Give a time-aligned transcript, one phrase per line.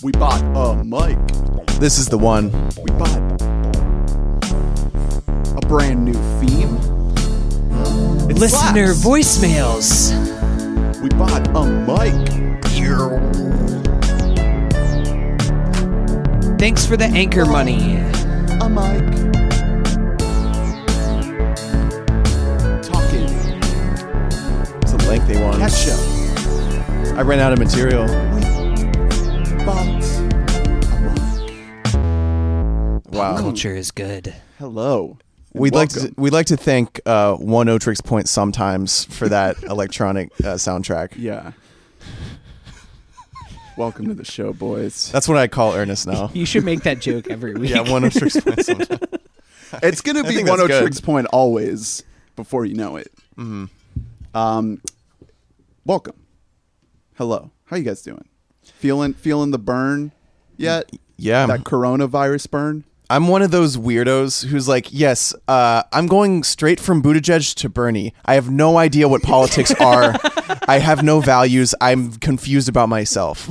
[0.00, 1.18] We bought a mic.
[1.80, 2.50] This is the one.
[2.82, 3.16] We bought
[5.56, 6.76] a brand new theme.
[8.30, 9.04] It Listener slaps.
[9.04, 10.12] voicemails.
[11.02, 12.12] We bought a mic.
[16.58, 17.96] Thanks for the anchor money.
[18.60, 19.02] A mic.
[22.82, 23.28] Talking
[24.82, 25.58] It's a lengthy one.
[25.58, 25.98] ketchup.
[27.18, 28.06] I ran out of material.
[33.12, 33.36] Wow.
[33.38, 34.34] Culture is good.
[34.58, 35.18] Hello.
[35.52, 40.54] We'd like to we'd like to thank uh, Oneohtrix Point sometimes for that electronic uh,
[40.54, 41.12] soundtrack.
[41.16, 41.52] Yeah.
[43.76, 45.12] Welcome to the show, boys.
[45.12, 46.30] That's what I call Ernest now.
[46.32, 47.70] You should make that joke every week.
[47.70, 49.22] yeah, Oneohtrix Point sometimes.
[49.82, 50.80] It's gonna be think one that's oh good.
[50.82, 52.02] tricks point always
[52.34, 53.12] before you know it.
[53.36, 53.66] Mm-hmm.
[54.36, 54.80] Um,
[55.84, 56.16] welcome.
[57.14, 57.50] Hello.
[57.66, 58.24] How you guys doing?
[58.82, 60.10] Feeling feeling the burn
[60.56, 60.90] yet?
[61.16, 62.82] Yeah, That coronavirus burn.
[63.08, 67.68] I'm one of those weirdos who's like, yes, uh, I'm going straight from Buttigieg to
[67.68, 68.12] Bernie.
[68.24, 70.16] I have no idea what politics are.
[70.66, 71.76] I have no values.
[71.80, 73.48] I'm confused about myself.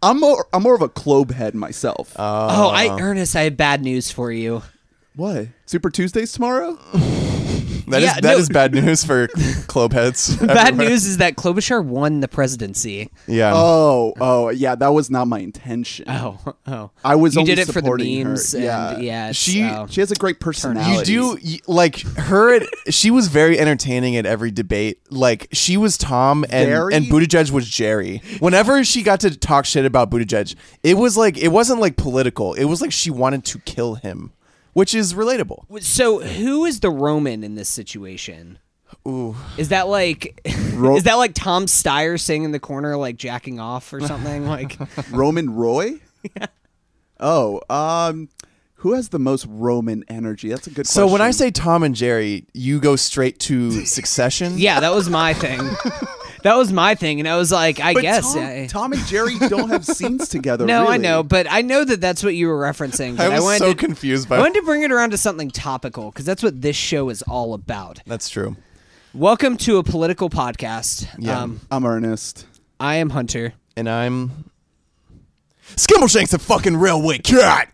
[0.00, 2.14] I'm more I'm more of a clobe head myself.
[2.16, 4.62] Oh, I Ernest, I have bad news for you.
[5.16, 5.48] what?
[5.66, 6.78] Super Tuesdays tomorrow?
[7.90, 8.36] That is Yeah, that no.
[8.38, 10.36] is bad news for clobe heads.
[10.40, 10.88] Bad everywhere.
[10.90, 13.10] news is that Klobuchar won the presidency.
[13.26, 13.52] Yeah.
[13.54, 14.74] Oh, oh, yeah.
[14.74, 16.06] That was not my intention.
[16.08, 16.90] Oh, oh.
[17.04, 18.28] I was You only did it for the supporting her.
[18.30, 18.54] memes.
[18.54, 18.98] And Yeah.
[18.98, 19.32] yeah.
[19.32, 19.86] She- oh.
[19.88, 21.12] She has a great personality.
[21.12, 22.60] you do y- like her.
[22.90, 25.00] She was very entertaining at every debate.
[25.10, 26.94] Like she was Tom and Very?
[26.94, 28.22] and Buttigieg was Jerry.
[28.40, 32.54] Whenever she got to talk shit about Buttigieg, it was like it wasn't like political.
[32.54, 34.32] It was like she wanted to kill him,
[34.72, 35.82] which is relatable.
[35.82, 38.58] So who is the Roman in this situation?
[39.06, 40.40] Ooh, Is that like
[40.74, 44.46] Ro- is that like Tom Steyer sitting in the corner like jacking off or something?
[44.46, 44.76] Like
[45.10, 46.00] Roman Roy?
[46.36, 46.46] yeah.
[47.18, 48.28] Oh, um,
[48.76, 50.48] who has the most Roman energy?
[50.48, 51.02] That's a good question.
[51.02, 54.54] so when I say Tom and Jerry, you go straight to Succession.
[54.56, 55.60] Yeah, that was my thing.
[56.42, 58.32] That was my thing, and I was like, I But guess.
[58.34, 60.64] Tom, I- Tom and Jerry don't have scenes together.
[60.66, 60.98] no, I really.
[60.98, 63.16] know, but I know that that's what you were referencing.
[63.16, 65.50] but I was wanted so to, confused I wanted to bring it around to something
[65.50, 68.00] topical because that's what this show is all about.
[68.06, 68.56] That's true.
[69.12, 71.08] Welcome to a political podcast.
[71.18, 71.40] Yeah.
[71.40, 72.46] Um, I'm Ernest.
[72.78, 73.54] I am Hunter.
[73.76, 74.44] And I'm
[75.76, 77.72] Skimbleshanks a fucking railway cat.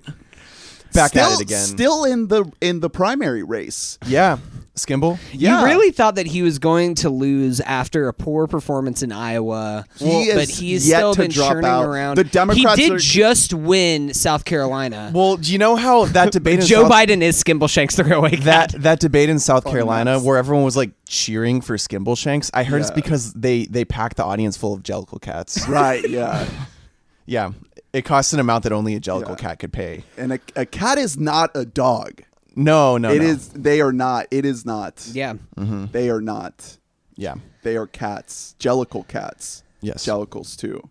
[0.93, 1.65] Back still, at it again.
[1.65, 3.99] Still in the in the primary race.
[4.07, 4.39] Yeah,
[4.77, 5.19] Skimble.
[5.33, 5.61] Yeah.
[5.61, 9.87] You really thought that he was going to lose after a poor performance in Iowa,
[9.97, 11.85] He but is he's yet still to been drop churning out.
[11.85, 12.17] around.
[12.17, 15.11] The Democrats he did are- just win South Carolina.
[15.15, 18.37] Well, do you know how that debate in Joe South, Biden is Skimbleshanks the railway
[18.37, 18.83] that cat.
[18.83, 20.25] that debate in South Carolina nuts.
[20.25, 22.51] where everyone was like cheering for Skimbleshanks?
[22.53, 25.67] I heard it's because they they packed the audience full of Jellicle cats.
[25.77, 26.07] Right.
[26.09, 26.47] Yeah.
[27.27, 27.53] yeah,
[27.95, 29.35] it costs an amount that only a Jellicle Yeah.
[29.37, 30.05] cat could pay.
[30.19, 32.21] and a, a cat is not a dog.
[32.57, 33.25] No, no, It no.
[33.27, 33.49] is.
[33.51, 34.27] They are not.
[34.31, 35.07] It is not.
[35.13, 35.35] Yeah.
[35.57, 36.79] They are not.
[37.17, 37.35] Yeah.
[37.63, 38.55] They are cats.
[38.59, 39.63] Jellicle cats.
[39.83, 40.05] Yes.
[40.07, 40.89] Jellicles too.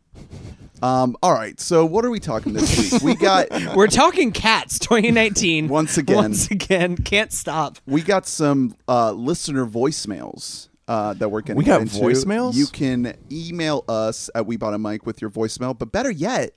[0.82, 1.18] Um.
[1.24, 1.60] All right.
[1.60, 3.02] So what are we talking this week?
[3.02, 5.68] We got We're talking cats 2019.
[5.68, 6.16] Once again.
[6.18, 6.98] Once again.
[6.98, 7.78] Can't stop.
[7.86, 11.96] we got some uh, listener voicemails uh, that we're going to We got into.
[11.98, 12.54] voicemails?
[12.56, 16.52] You can email us at We Bought a Mic with your voicemail, but better yet,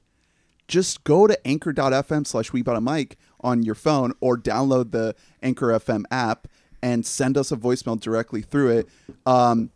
[0.69, 5.15] just go to anchor.fm slash We Bought a Mic on your phone or download the
[5.43, 6.49] Anchor FM app
[6.83, 8.89] and send us a voicemail directly through it.
[9.27, 9.71] Um,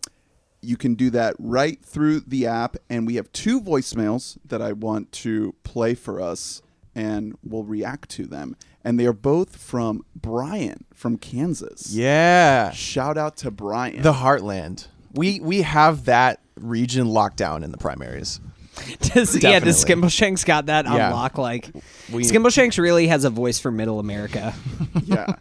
[0.61, 4.73] you can do that right through the app, and we have two voicemails that I
[4.73, 6.63] want to play for us,
[6.95, 8.57] and we'll react to them.
[8.85, 11.93] And they are both from Brian from Kansas.
[11.93, 12.71] Yeah.
[12.71, 14.03] Shout out to Brian.
[14.03, 14.87] The Heartland.
[15.15, 18.41] We we have that region locked down in the primaries.
[19.15, 21.13] Does, yeah, does Skimbleshanks got that on Yeah.
[21.13, 21.39] lock?
[21.39, 21.71] Like,
[22.13, 24.55] We- Skimbleshanks really has a voice for middle America.
[25.05, 25.35] yeah.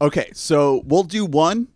[0.00, 1.68] Okay, so we'll do one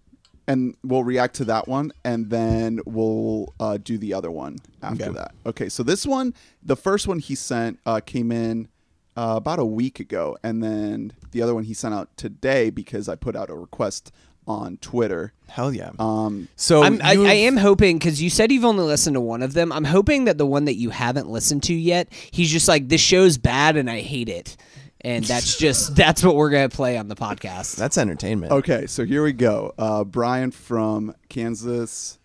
[0.47, 5.11] and we'll react to that one and then we'll uh, do the other one after
[5.13, 5.33] that.
[5.47, 8.69] Okay, so this one, the first one he sent uh, came in
[9.17, 13.09] uh, about a week ago and then the other one he sent out today because
[13.09, 14.11] I put out a request
[14.47, 15.33] on Twitter.
[15.49, 15.91] Hell yeah.
[15.99, 19.43] Um, so I'm, I, I am hoping because you said you've only listened to one
[19.43, 19.73] of them.
[19.73, 23.01] I'm hoping that the one that you haven't listened to yet, he's just like, this
[23.01, 24.57] show's bad and I hate it.
[25.01, 27.77] And that's just that's what we're gonna play on the podcast.
[27.77, 28.53] That's entertainment.
[28.53, 29.75] okay, so here we go.
[29.79, 32.19] Uh, Brian from Kansas,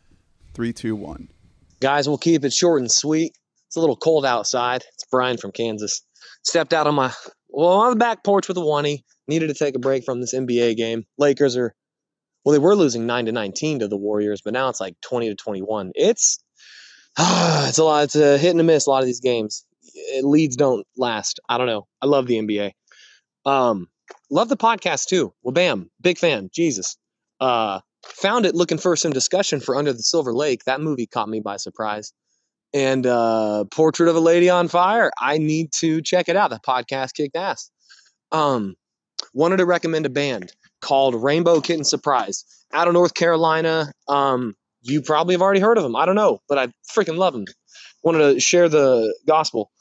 [0.53, 1.29] three, two, one.
[1.81, 3.33] Guys, we'll keep it short and sweet.
[3.67, 4.83] It's a little cold outside.
[4.93, 6.01] It's Brian from Kansas.
[6.43, 7.13] Stepped out on my
[7.49, 9.05] well on the back porch with a oney.
[9.27, 11.05] Needed to take a break from this NBA game.
[11.19, 11.75] Lakers are
[12.49, 15.29] well, they were losing nine to nineteen to the Warriors, but now it's like twenty
[15.29, 15.91] to twenty one.
[15.93, 16.43] It's
[17.19, 18.05] it's a lot.
[18.05, 18.87] It's a hit and a miss.
[18.87, 19.63] A lot of these games.
[20.15, 21.39] eh, leads don't last.
[21.47, 21.85] I don't know.
[22.01, 22.71] I love the NBA.
[23.45, 23.87] Um,
[24.31, 25.31] love the podcast too.
[25.43, 26.49] Well, bam, big fan.
[26.51, 26.97] Jesus.
[27.39, 30.63] Uh, found it looking for some discussion for Under the Silver Lake.
[30.63, 32.13] That movie caught me by surprise.
[32.73, 35.11] And uh, Portrait of a Lady on Fire.
[35.19, 36.49] I need to check it out.
[36.49, 37.69] The podcast kicked ass.
[38.31, 38.75] Um,
[39.33, 43.91] wanted to recommend a band called Rainbow Kitten Surprise out of North Carolina.
[44.07, 45.95] Um, you probably have already heard of them.
[45.95, 47.45] I don't know, but I freaking love them.
[48.03, 49.71] Wanted to share the gospel.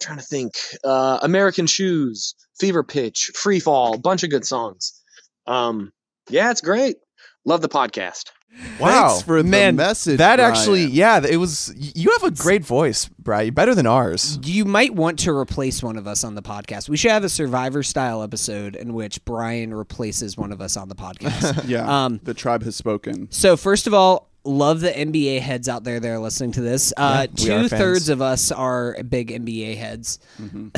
[0.00, 0.52] trying to think.
[0.82, 5.00] Uh, American Shoes, Fever Pitch, Free Fall, bunch of good songs.
[5.46, 5.92] Um,
[6.30, 6.96] yeah, it's great.
[7.44, 8.30] Love the podcast.
[8.78, 10.52] Wow, Thanks for the man, message, That Brian.
[10.52, 11.74] actually, yeah, it was.
[11.76, 13.46] You have a great voice, Brian.
[13.46, 14.38] You're better than ours.
[14.42, 16.88] You might want to replace one of us on the podcast.
[16.88, 20.88] We should have a Survivor style episode in which Brian replaces one of us on
[20.88, 21.64] the podcast.
[21.68, 22.04] Yeah.
[22.04, 23.28] Um, the tribe has spoken.
[23.30, 26.92] So first of all, love the NBA heads out there that are listening to this.
[26.96, 30.18] Uh, we are Two thirds of us are big NBA heads.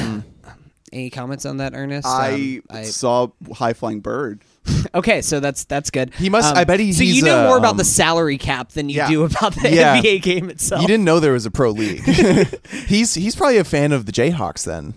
[0.93, 2.07] Any comments on that, Ernest?
[2.07, 4.43] I, Um, saw High Flying Bird.
[4.95, 6.13] okay, so that's that's good.
[6.15, 8.71] He must- I bet he- So you know more uh, about the um, salary cap
[8.73, 9.09] than you yeah.
[9.09, 10.01] do about the Yeah.
[10.01, 10.81] NBA game itself.
[10.83, 12.03] You didn't know there was a pro league.
[12.87, 14.95] he's he's probably a fan of the Jayhawks then.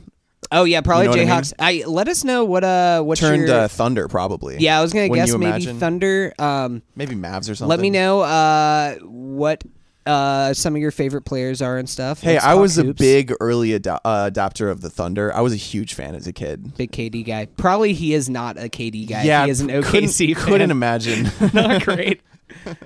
[0.52, 1.44] Oh yeah, probably You know what I mean?
[1.44, 1.54] Jayhawks.
[1.60, 4.58] I, let us know what uh what Turned your, uh, Thunder probably.
[4.60, 4.80] yeah.
[4.80, 5.66] I was gonna guess maybe?
[5.66, 6.34] Thunder.
[6.40, 7.68] Um, Maybe Mavs or something.
[7.68, 9.64] let me know uh what
[10.06, 12.22] uh some of your favorite players are and stuff.
[12.22, 13.00] Hey, Let's I talk was a hoops.
[13.00, 15.34] big early ado- uh, adopter of the Thunder.
[15.36, 16.76] I was a huge fan as a kid.
[16.78, 17.46] big KD guy.
[17.46, 19.24] Probably he is not a KD guy.
[19.24, 20.46] yeah, he is an couldn't, OKC fan.
[20.46, 21.30] couldn't imagine.
[21.54, 22.22] not great.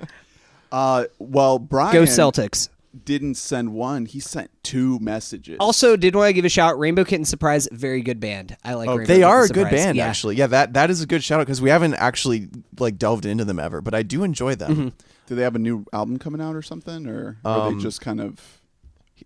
[0.72, 2.68] Uh, well, Brian Go Celtics.
[3.04, 4.06] didn't send one.
[4.06, 5.56] He sent two messages.
[5.60, 6.76] Also, did want to give a shout.
[6.80, 8.56] Rainbow Kitten Surprise, very good band.
[8.64, 8.88] I like.
[8.88, 9.72] Oh, Rainbow they Kitten are a good Surprise.
[9.84, 10.06] band, Yeah.
[10.08, 10.34] actually.
[10.34, 12.48] Yeah, that that is a good shout out because we haven't actually
[12.80, 14.94] like delved into them ever, but I do enjoy them.
[15.26, 18.00] Do they have a new album coming out or something, or are Um, they just
[18.00, 18.40] kind of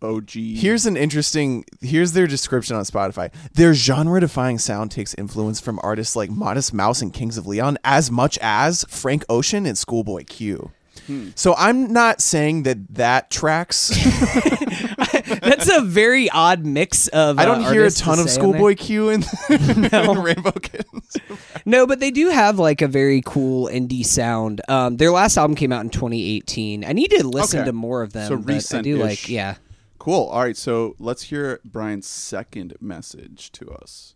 [0.00, 0.30] OG?
[0.56, 1.64] Here's an interesting.
[1.80, 3.32] Here's their description on Spotify.
[3.54, 8.10] Their genre-defying sound takes influence from artists like Modest Mouse and Kings of Leon, as
[8.10, 10.70] much as Frank Ocean and Schoolboy Q.
[11.06, 11.28] Hmm.
[11.34, 13.90] So I'm not saying that that tracks.
[15.28, 17.38] That's a very odd mix of.
[17.38, 18.58] I uh, don't hear a artists to ton of say on there.
[18.58, 21.16] Schoolboy Q in, in Rainbow Kittens.
[21.64, 24.62] No, but they do have like a very cool indie sound.
[24.68, 26.82] Um, their last album came out in 2018.
[26.82, 27.66] I need to listen Okay.
[27.66, 28.28] to more of them.
[28.28, 29.56] So but I do like, yeah.
[29.98, 30.28] cool.
[30.28, 34.14] All right, so let's hear Brian's second message to us.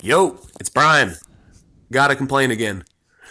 [0.00, 1.16] Yo, it's Brian.
[1.90, 2.84] Gotta complain again.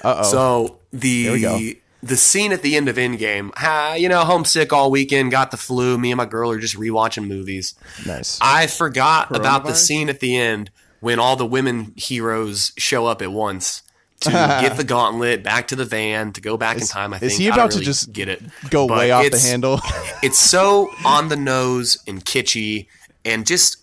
[0.04, 0.32] Uh oh.
[0.32, 1.58] So we go.
[1.58, 5.52] the the scene at the end of Endgame, ha, you know, homesick all weekend, got
[5.52, 5.98] the flu.
[5.98, 7.76] Me and my girl are just rewatching movies.
[8.06, 8.40] nice.
[8.42, 13.22] I forgot about the scene at the end when all the women heroes show up
[13.22, 13.84] at once
[14.22, 14.30] to
[14.62, 17.14] get the gauntlet back to the van to go back in time.
[17.14, 18.42] I is think he I about don't to just get it?
[18.70, 19.80] Go But way off the handle.
[20.22, 22.88] It's so on the nose and kitschy
[23.24, 23.78] and just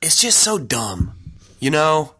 [0.00, 1.12] it's just so dumb.
[1.60, 2.14] You know?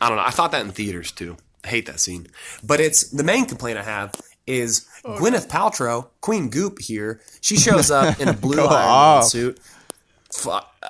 [0.00, 0.24] I don't know.
[0.24, 1.36] I thought that in theaters too.
[1.64, 2.26] I hate that scene.
[2.62, 4.12] But it's the main complaint I have
[4.46, 7.20] is oh, Gwyneth Paltrow, Queen Goop here.
[7.40, 9.60] She shows up in a blue Iron Man suit.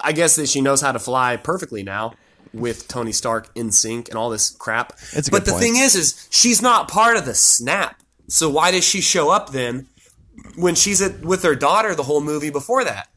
[0.02, 2.14] I guess that she knows how to fly perfectly now
[2.52, 4.94] with Tony Stark in sync and all this crap.
[5.12, 5.62] It's a but good the point.
[5.62, 8.00] thing is, is she's not part of the snap.
[8.28, 9.86] So why does she show up then
[10.56, 13.08] when she's at, with her daughter the whole movie before that?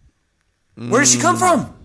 [0.75, 1.39] Where does she come mm.
[1.39, 1.76] from?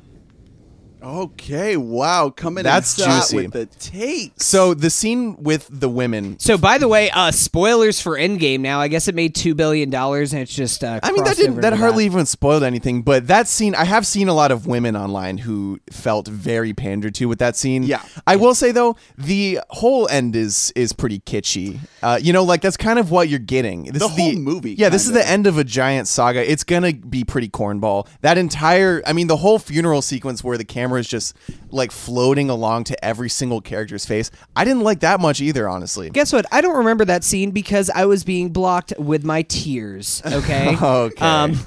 [1.02, 3.36] Okay, wow, coming That's in hot juicy.
[3.36, 4.46] with the takes.
[4.46, 6.38] so the scene with the women.
[6.38, 8.80] So, by the way, uh, spoilers for Endgame now.
[8.80, 10.84] I guess it made $2 billion and it's just.
[10.84, 13.02] Uh, I mean, that didn't that to hardly even spoiled anything.
[13.02, 17.14] But that scene, I have seen a lot of women online who felt very pandered
[17.16, 17.82] to with that scene.
[17.82, 18.02] Yeah.
[18.26, 21.80] I will say though, the whole end is is pretty kitschy.
[22.02, 23.84] Uh, you know, like that's kind of what you're getting.
[23.84, 26.48] This The is whole movie, Yeah, this is the end of a giant saga.
[26.48, 28.06] It's gonna be pretty cornball.
[28.20, 31.36] That entire, I mean, the whole funeral sequence where the camera is just
[31.70, 34.30] like floating along to every single character's face.
[34.54, 36.10] I didn't like that much either, honestly.
[36.10, 36.46] Guess what?
[36.52, 40.22] I don't remember that scene because I was being blocked with my tears.
[40.24, 40.76] Okay.
[40.82, 41.24] Okay.
[41.24, 41.58] Um,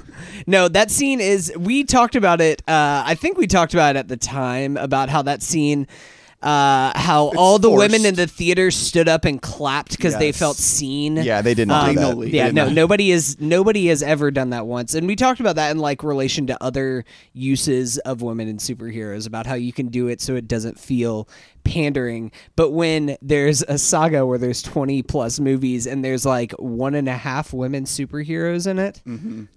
[0.46, 1.52] no, that scene is.
[1.58, 2.62] We talked about it.
[2.68, 5.86] Uh, I think we talked about it at the time about how that scene.
[6.42, 10.56] Uh, how all the women in the theater stood up and clapped because they felt
[10.56, 11.16] seen.
[11.16, 12.00] Yeah, they did not do that.
[12.02, 12.30] Finally.
[12.30, 12.74] Yeah, They no, not.
[12.74, 16.02] nobody is nobody has ever done that once, and we talked about that in like
[16.02, 20.36] relation to other uses of women in superheroes about how you can do it so
[20.36, 21.26] it doesn't feel
[21.66, 22.30] pandering.
[22.54, 27.08] But when there's a saga where there's twenty plus movies and there's like one and
[27.08, 29.02] a half women superheroes in it,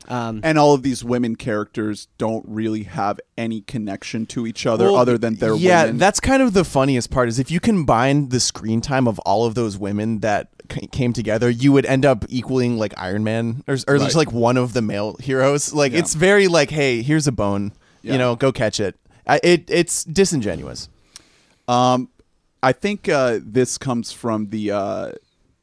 [0.10, 4.86] um, and all of these women characters don't really have any connection to each other
[4.86, 5.98] Well, other than their yeah women.
[5.98, 9.46] that's kind of the funniest part is if you combine the screen time of all
[9.46, 13.64] of those women that c- came together you would end up equaling like iron man
[13.68, 17.28] or, or just like one of the male heroes like it's very like hey here's
[17.28, 18.14] a bone Yeah.
[18.14, 18.96] You know, go catch it.
[19.28, 20.90] I, it it's disingenuous.
[21.70, 22.10] Um,
[22.64, 25.12] I think uh, this comes from the uh,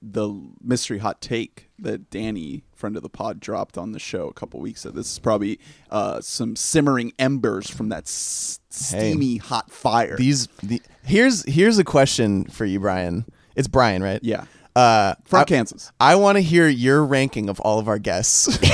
[0.01, 0.33] the
[0.63, 4.61] mystery hot take that Danny, friend of the pod, dropped on the show a couple
[4.61, 4.95] weeks ago.
[4.95, 5.59] This is probably
[5.91, 10.17] uh, some simmering embers from that s- steamy hot fire.
[10.17, 13.27] These the here's here's a question for you, Brian.
[13.57, 14.21] It's Brian, right?
[14.23, 14.45] yeah,
[14.75, 15.91] Uh, from I, Kansas.
[15.99, 18.59] I want to hear your ranking of all of our guests.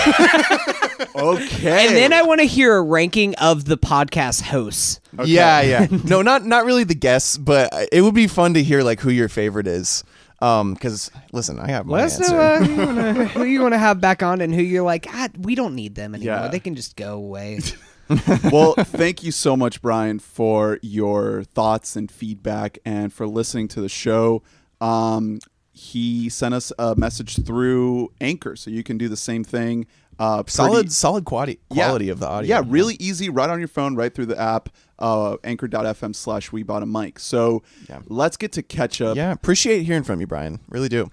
[1.14, 4.98] Okay, And then I want to hear a ranking of the podcast hosts.
[5.24, 5.86] Yeah, yeah.
[6.04, 9.10] No, not not really the guests, but it would be fun to hear like who
[9.10, 10.04] your favorite is.
[10.40, 12.34] Um, because listen, I have my Let us answer.
[12.34, 14.82] know uh, who, you wanna, who you want to have back on and who you're
[14.82, 16.34] like, ah, we don't need them anymore.
[16.36, 16.48] Yeah.
[16.48, 17.60] They can just go away.
[18.52, 23.80] well, thank you so much, Brian, for your thoughts and feedback and for listening to
[23.80, 24.42] the show.
[24.80, 25.38] Um,
[25.72, 29.86] he sent us a message through Anchor, so you can do the same thing.
[30.18, 31.84] Uh, pretty- solid, solid quality Yeah.
[31.86, 32.48] quality of the audio.
[32.48, 36.62] Yeah, really easy, right on your phone, right through the app, uh, anchor.fm slash we
[36.62, 37.18] bought a mic.
[37.18, 37.62] So
[38.06, 39.16] let's get to catch up.
[39.16, 40.60] Yeah, appreciate hearing from you, Brian.
[40.68, 41.10] Really do.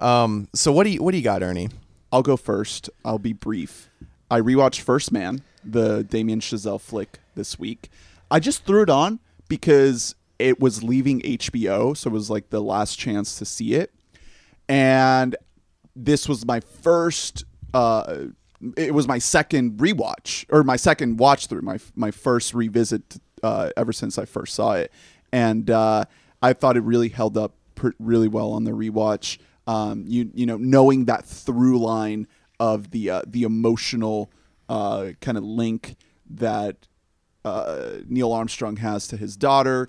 [0.00, 1.68] Um, so what do you what do you got, Ernie?
[2.12, 2.90] I'll go first.
[3.04, 3.88] I'll be brief.
[4.30, 7.90] I rewatched First Man, the Damien Chazelle flick this week.
[8.30, 12.60] I just threw it on because it was leaving HBO, so it was like the
[12.60, 13.92] last chance to see it.
[14.68, 15.36] And
[15.96, 18.26] this was my first uh
[18.76, 23.70] it was my second rewatch or my second watch through my my first revisit uh
[23.76, 24.92] ever since I first saw it.
[25.32, 26.04] And uh
[26.40, 29.38] I thought it really held up pr- really well on the rewatch.
[29.66, 32.26] Um you you know knowing that through line
[32.60, 34.30] of the uh, the emotional
[34.68, 35.96] uh kind of link
[36.30, 36.86] that
[37.44, 39.88] uh, Neil Armstrong has to his daughter.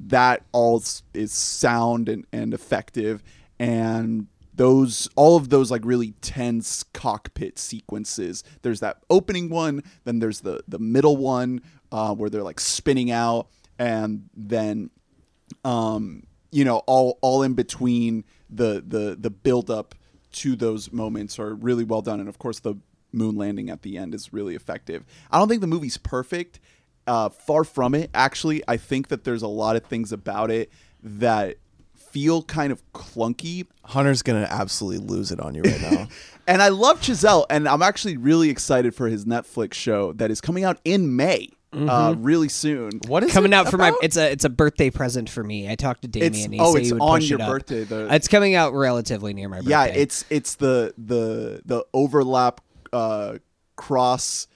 [0.00, 3.22] That all is sound and, and effective,
[3.58, 4.26] and
[4.56, 8.44] those all of those like really tense cockpit sequences.
[8.62, 13.10] There's that opening one, then there's the the middle one uh, where they're like spinning
[13.10, 14.90] out, and then
[15.64, 19.94] um, you know, all all in between the the the build up
[20.32, 22.76] to those moments are really well done, and of course the
[23.12, 25.04] moon landing at the end is really effective.
[25.30, 26.60] I don't think the movie's perfect.
[27.06, 28.08] Uh, far from it.
[28.14, 31.58] Actually, I think that there's a lot of things about it that
[32.14, 33.66] feel kind of clunky.
[33.84, 36.08] Hunter's gonna absolutely lose it on you right now.
[36.46, 40.42] And I love Chazelle, and I'm actually really excited for his Netflix show that is
[40.42, 43.00] coming out in May, uh, really soon.
[43.06, 45.70] what is coming it out for my it's a it's a birthday present for me.
[45.70, 46.34] I talked to Damien.
[46.34, 48.54] It's- he oh, said it's he would on push your it birthday, the- it's coming
[48.54, 49.70] out relatively near my birthday.
[49.70, 52.60] Yeah, it's it's the the the overlap
[52.92, 53.38] uh,
[53.76, 54.46] cross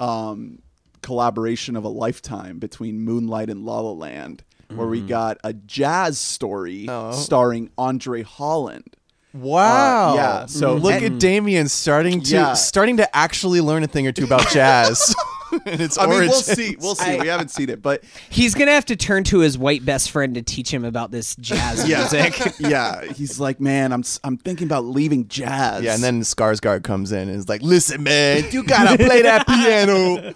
[0.00, 0.60] um,
[1.02, 6.18] collaboration of a lifetime between Moonlight and La La Land, where we got a jazz
[6.18, 8.96] story starring Andre Holland.
[9.32, 10.12] Wow.
[10.12, 12.52] Uh, yeah, so- look and- at Damien starting to Yeah.
[12.54, 15.14] starting to actually learn a thing or two about jazz
[15.66, 16.76] and its I mean, we'll see.
[16.80, 17.18] We'll see.
[17.18, 20.34] we haven't seen it, but He's gonna have to turn to his white best friend
[20.36, 22.54] to teach him about this jazz yeah, music.
[22.60, 23.04] yeah.
[23.12, 25.82] He's like, man, I'm s- I'm thinking about leaving jazz.
[25.84, 29.46] Yeah, and then Skarsgård comes in and is like, "Listen, man, you gotta play that
[29.46, 30.34] piano."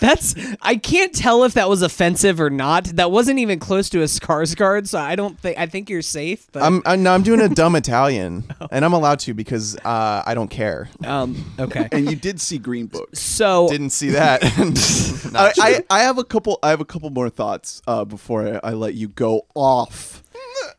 [0.00, 2.84] That's I can't tell if that was offensive or not.
[2.84, 6.46] That wasn't even close to a Skarsgård, so I don't think I think you're safe.
[6.52, 10.22] But I'm, I'm no, I'm doing a dumb Italian, and I'm allowed to because uh,
[10.26, 10.88] I don't care.
[11.04, 11.88] um okay.
[11.92, 13.14] and you did see Green Book.
[13.14, 14.42] So Didn't see that.
[15.34, 16.58] I, I, I have a couple.
[16.62, 20.22] I have a couple more thoughts uh, before I, I let you go off.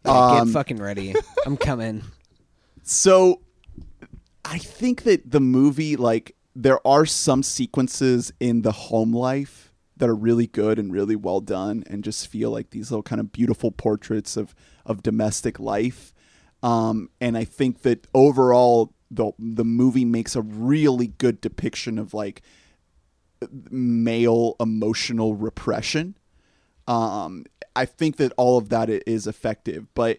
[0.05, 1.15] get fucking ready.
[1.45, 2.03] I'm coming.
[2.83, 3.41] So,
[4.45, 10.09] I think that the movie, like, there are some sequences in the home life that
[10.09, 13.31] are really good and really well done, and just feel like these little kind of
[13.31, 16.13] beautiful portraits of of domestic life.
[16.63, 22.15] Um, and I think that overall, the the movie makes a really good depiction of
[22.15, 22.41] like
[23.69, 26.17] male emotional repression.
[26.87, 27.45] Um,
[27.75, 30.17] I think that all of that is effective, but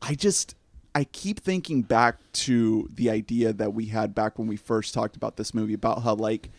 [0.00, 0.54] I just
[0.94, 5.16] I keep thinking back to the idea that we had back when we first talked
[5.16, 6.50] about this movie about how like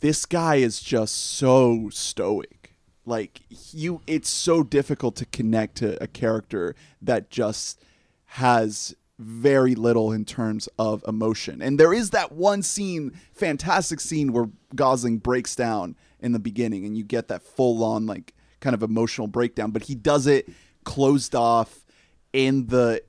[0.00, 2.74] this guy is just so stoic.
[3.04, 3.40] Like
[3.72, 7.82] you it's so difficult to connect to a character that just
[8.26, 11.60] has very little in terms of emotion.
[11.60, 16.84] And there is that one scene, fantastic scene where Gosling breaks down in the beginning
[16.84, 20.48] and you get that full on like kind of emotional breakdown, but he does it
[20.84, 21.81] closed off
[22.32, 23.02] in the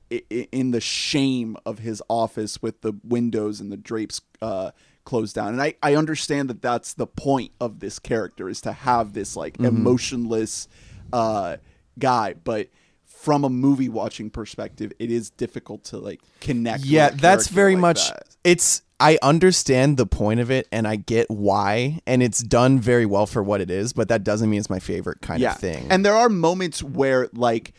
[0.52, 4.72] in the shame of his office with the windows and the drapes uh,
[5.06, 5.50] closed down.
[5.50, 9.36] And I, I understand that that's the point of this character is to have this
[9.36, 10.68] like emotionless
[11.12, 11.58] uh,
[11.98, 12.70] guy, but
[13.06, 16.84] from a movie watching perspective, it is difficult to like connect.
[16.84, 18.10] yeah, that's very like much.
[18.10, 18.36] that.
[18.44, 18.82] It's.
[19.00, 23.26] I understand the point of it and I get why, and it's done very well
[23.26, 25.52] for what it is, but that doesn't mean it's my favorite kind yeah.
[25.52, 25.88] of thing.
[25.90, 27.74] And there are moments where, like,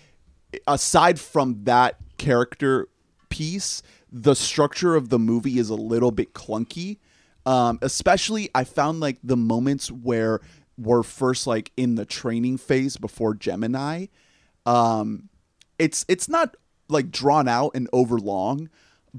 [0.67, 2.89] aside from that character
[3.29, 6.99] piece, the structure of the movie is a little bit clunky.
[7.47, 10.41] Um, especially, I found like the moments where
[10.79, 14.07] we're first like in the training phase before Gemini.
[14.67, 15.29] Um,
[15.79, 16.57] it's it's not
[16.89, 18.71] like drawn out and over long,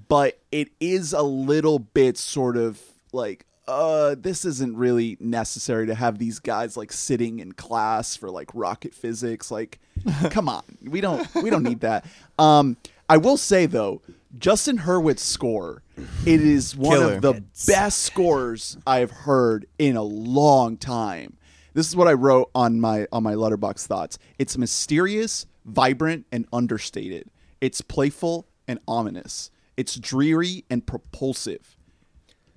[0.07, 5.95] but it is a little bit sort of like uh this isn't really necessary to
[5.95, 9.79] have these guys like sitting in class for like rocket physics like
[10.29, 10.63] come on.
[10.83, 12.05] We don't we don't need that.
[12.37, 14.01] Um i will say though
[14.37, 15.83] justin hurwitz's score
[16.25, 17.13] it is one Killer.
[17.13, 21.37] of the best scores i've heard in a long time.
[21.73, 24.17] This is what i wrote on my on my letterboxd thoughts.
[24.37, 27.29] It's mysterious vibrant and understated.
[27.61, 29.51] It's playful and ominous.
[29.77, 31.74] It's dreary and propulsive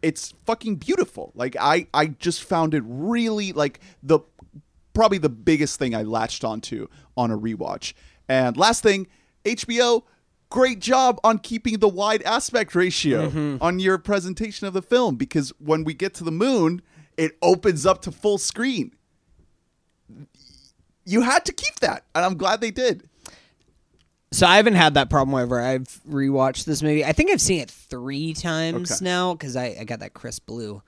[0.02, 1.32] it's fucking beautiful.
[1.34, 4.20] Like I I just found it really like the
[4.92, 7.92] probably the biggest thing I latched onto on a rewatch.
[8.28, 9.06] And last thing,
[9.44, 10.02] HBO
[10.50, 13.56] great job on keeping the wide aspect ratio mm-hmm.
[13.62, 16.82] on your presentation of the film because when we get to the moon,
[17.16, 18.94] it opens up to full screen.
[21.04, 23.07] You had to keep that, and I'm glad they did.
[24.30, 27.04] So I haven't had that problem whenever I've rewatched this movie.
[27.04, 29.04] I think I've seen it three times Okay.
[29.04, 30.82] now because I, I got that crisp blue.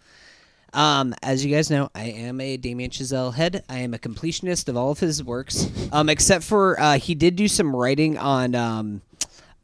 [0.72, 3.64] Um, as you guys know, I am a Damien Chazelle head.
[3.68, 7.34] I am a completionist of all of his works, um, except for uh, he did
[7.34, 9.00] do some writing on um,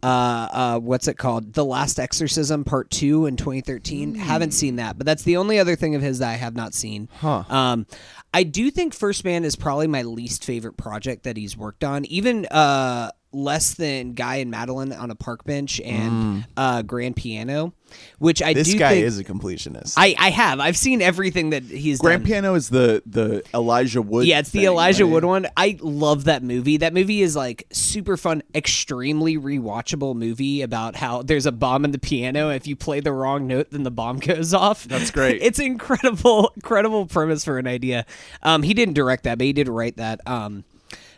[0.03, 1.53] uh, uh, what's it called?
[1.53, 4.17] The Last Exorcism Part Two in 2013.
[4.17, 6.75] Haven't seen that, but that's the only other thing of his that I have not
[6.75, 7.09] seen.
[7.21, 7.45] Huh.
[7.49, 7.87] Um,
[8.35, 12.05] I do think First Man is probably my least favorite project that he's worked on,
[12.07, 17.75] even uh, less than Guy and Madeline on a park bench and uh, Grand Piano,
[18.19, 19.95] which I this do guy is a completionist.
[19.97, 22.27] I, I have I've seen everything that he's Grand done.
[22.27, 24.27] Piano is the the Elijah Wood.
[24.27, 25.13] Yeah, it's the Elijah right?
[25.13, 25.47] Wood one.
[25.57, 26.79] I love that movie.
[26.79, 31.91] That movie is like super fun, extremely rewatchable movie about how there's a bomb in
[31.91, 32.49] the piano.
[32.51, 34.85] If you play the wrong note, then the bomb goes off.
[34.85, 35.43] That's great.
[35.43, 38.07] it's incredible, incredible premise for an idea.
[38.43, 40.21] Um, he didn't direct that, but he did write that.
[40.27, 40.65] Um,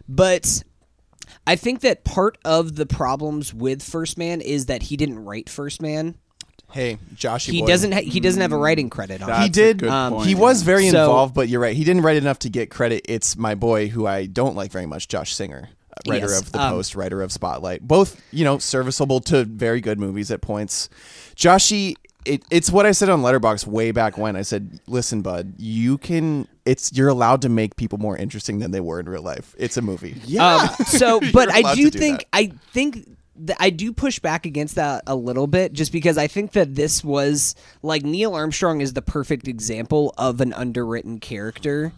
[0.08, 0.64] but
[1.48, 5.48] I think that part of the problems with First Man is that he didn't write
[5.48, 6.14] First Man.
[6.72, 7.66] hey, Joshy He boy.
[7.66, 7.92] doesn't.
[7.92, 9.28] Ha- he doesn't have a writing credit on.
[9.28, 9.42] That's it.
[9.42, 9.78] he a did.
[9.78, 11.74] good um, point, he was very So- involved, but you're right.
[11.74, 13.06] He didn't write enough to get credit.
[13.08, 16.52] It's my boy, who I don't like very much, Josh Singer, uh, writer Yes, of
[16.52, 17.80] The um, Post, writer of Spotlight.
[17.88, 20.90] Both, you know, serviceable to very good movies at points.
[21.34, 24.36] Joshy, it, it's what I said on Letterboxd way back when.
[24.36, 26.46] I said, "Listen, bud, you can.
[26.64, 29.54] It's you're allowed to make people more interesting than they were in real life.
[29.58, 30.16] It's a movie.
[30.26, 30.68] Yeah.
[30.78, 32.26] Um, so, but I do do think that.
[32.32, 36.26] I think that I do push back against that a little bit, just because I
[36.26, 41.92] think that this was like Neil Armstrong is the perfect example of an underwritten character.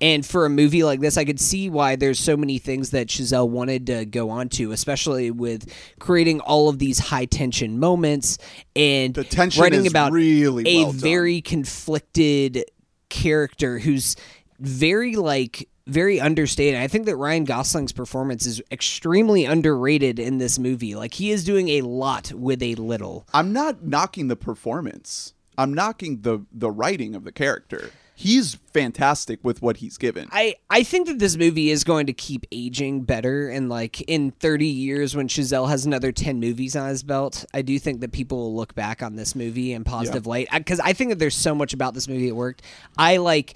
[0.00, 3.08] And for a movie like this, I could see why there's so many things that
[3.08, 8.38] Chazelle wanted to go on to, especially with creating all of these high tension moments
[8.74, 12.64] and The tension writing about really a well very conflicted
[13.10, 14.16] character who's
[14.58, 16.80] very like very understated.
[16.80, 20.94] I think that Ryan Gosling's performance is extremely underrated in this movie.
[20.94, 23.26] Like he is doing a lot with a little.
[23.34, 25.34] I'm not knocking the performance.
[25.58, 27.90] I'm knocking the the writing of the character.
[28.20, 30.28] He's fantastic with what he's given.
[30.30, 34.32] I, I think that this movie is going to keep aging better and like in
[34.32, 38.12] 30 years when Chazelle has another 10 movies on his belt I do think that
[38.12, 40.48] people will look back on this movie in positive light.
[40.52, 42.60] Because I think that there's so much about this movie that worked.
[42.98, 43.54] I like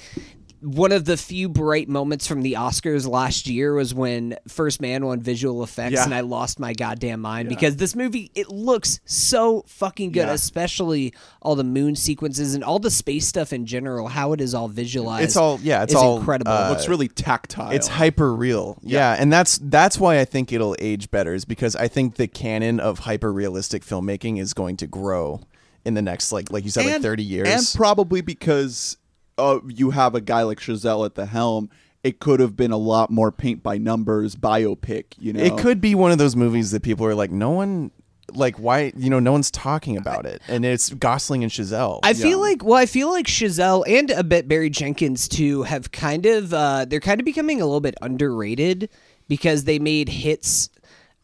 [0.64, 5.04] one of the few bright moments from the Oscars last year was when First Man
[5.04, 6.04] won visual effects Yeah.
[6.04, 10.32] and I lost my goddamn mind because this movie it looks so fucking good Yeah.
[10.32, 14.54] especially all the moon sequences and all the space stuff in general how it is
[14.54, 15.82] all visualized It's all yeah.
[15.82, 16.50] It's all incredible.
[16.52, 17.70] uh, Looks really tactile.
[17.70, 18.78] It's hyper real.
[18.82, 19.14] Yeah.
[19.18, 22.80] and that's that's why I think it'll age better is because I think the canon
[22.80, 25.40] of hyper realistic filmmaking is going to grow
[25.84, 27.48] in the next like like you said like 30 years.
[27.48, 28.96] and probably because
[29.38, 31.70] uh, you have a guy like Chazelle at the helm.
[32.02, 35.04] It could have been a lot more paint by numbers biopic.
[35.18, 37.90] You know, it could be one of those movies that people are like no one
[38.32, 42.00] like why you know no one's talking about it and it's Gosling and Chazelle.
[42.02, 45.92] I feel like well, I feel like Chazelle and a bit Barry Jenkins too have
[45.92, 48.88] kind of uh, they're kind of becoming a little bit underrated
[49.28, 50.68] because they made hits.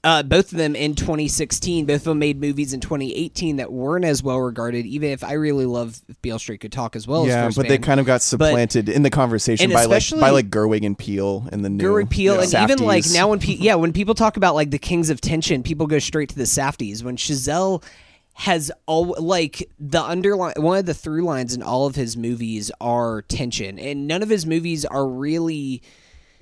[0.03, 1.85] Uh, both of them in 2016.
[1.85, 4.87] Both of them made movies in 2018 that weren't as well regarded.
[4.87, 7.27] Even if I really love if Beale Street could talk as well.
[7.27, 10.49] yeah, as but they kind of got supplanted in the conversation by like by like
[10.49, 13.75] Gerwig and Peele and the new Gerwig Peele, and even like now when pe- yeah,
[13.75, 17.03] when people talk about like the kings of tension, people go straight to the Safdies.
[17.03, 17.83] When Chazelle
[18.35, 22.71] has all like the underline one of the through lines in all of his movies
[22.81, 25.83] are tension and none of his movies are really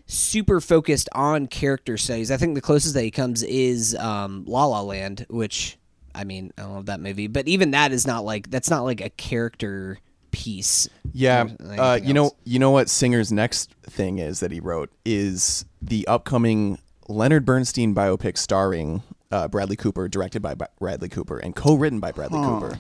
[0.09, 2.31] super focused on character studies.
[2.31, 5.79] I think the closest that he comes is um la la land which
[6.15, 9.01] i mean i love that movie but even that is not like that's not like
[9.01, 9.99] a character
[10.31, 10.89] piece.
[11.13, 11.47] Yeah,
[11.79, 16.07] uh, you know, you know what Singer's next thing is that he wrote is the
[16.07, 22.13] upcoming Leonard Bernstein biopic starring uh, Bradley Cooper, directed by Bradley Cooper, and co-written by
[22.13, 22.79] Bradley Cooper,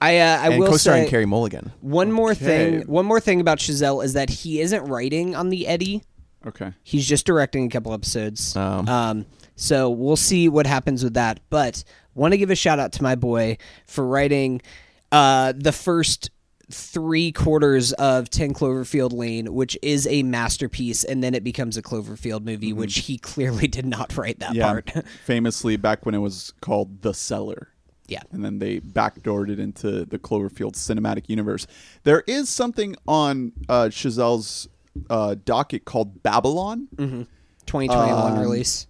[0.00, 1.72] i uh, i and will co-starring say Carey Mulligan.
[1.80, 5.66] one more thing one more thing about Chazelle is that he isn't writing on the
[5.66, 6.02] Eddy
[6.46, 6.72] Okay.
[6.82, 8.54] He's just directing a couple episodes.
[8.56, 8.84] Oh.
[8.86, 11.40] Um, so we'll see what happens with that.
[11.50, 11.82] But
[12.14, 14.62] want to give a shout out to my boy for writing
[15.10, 16.30] uh, the first
[16.70, 21.82] three quarters of 10 Cloverfield Lane, which is a masterpiece, and then it becomes a
[21.82, 24.56] Cloverfield movie, which he clearly did not write that Mm-hmm.
[24.56, 24.66] Yeah.
[24.72, 24.92] part.
[25.24, 27.68] Famously, back when it was called The Cellar.
[28.06, 28.20] yeah.
[28.32, 31.66] and then they backdoored it into the Cloverfield cinematic universe.
[32.04, 34.68] There is something on uh, Chazelle's
[35.10, 38.86] uh, docket called Babylon, 2021 Um, release.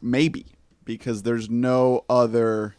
[0.00, 0.46] maybe
[0.84, 2.74] because there's no other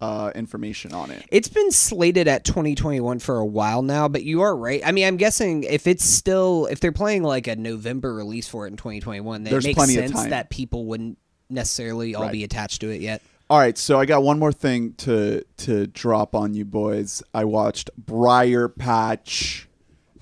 [0.00, 1.24] uh, information on it.
[1.30, 4.80] It's been slated at 2021 for a while now, but you are right.
[4.84, 8.66] I mean, I'm guessing if it's still if they're playing like a November release for
[8.66, 10.30] it in 2021, then There's it makes plenty of sense time.
[10.30, 11.18] that people wouldn't
[11.50, 12.32] necessarily all Right.
[12.32, 13.22] be attached to it yet.
[13.50, 17.22] All right, so I got one more thing to to drop on you boys.
[17.34, 19.66] I watched Briarpatch,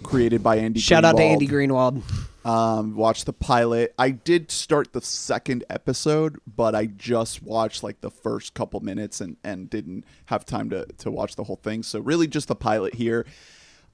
[0.02, 0.80] created by Andy.
[0.80, 2.02] Shout out to Andy Greenwald.
[2.44, 3.94] um, watched the pilot.
[3.98, 9.20] I did start the second episode, but I just watched like the first couple minutes
[9.20, 11.82] and, and didn't have time to, to watch the whole thing.
[11.82, 13.26] So really just the pilot here.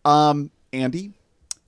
[0.04, 1.12] Um, Andy,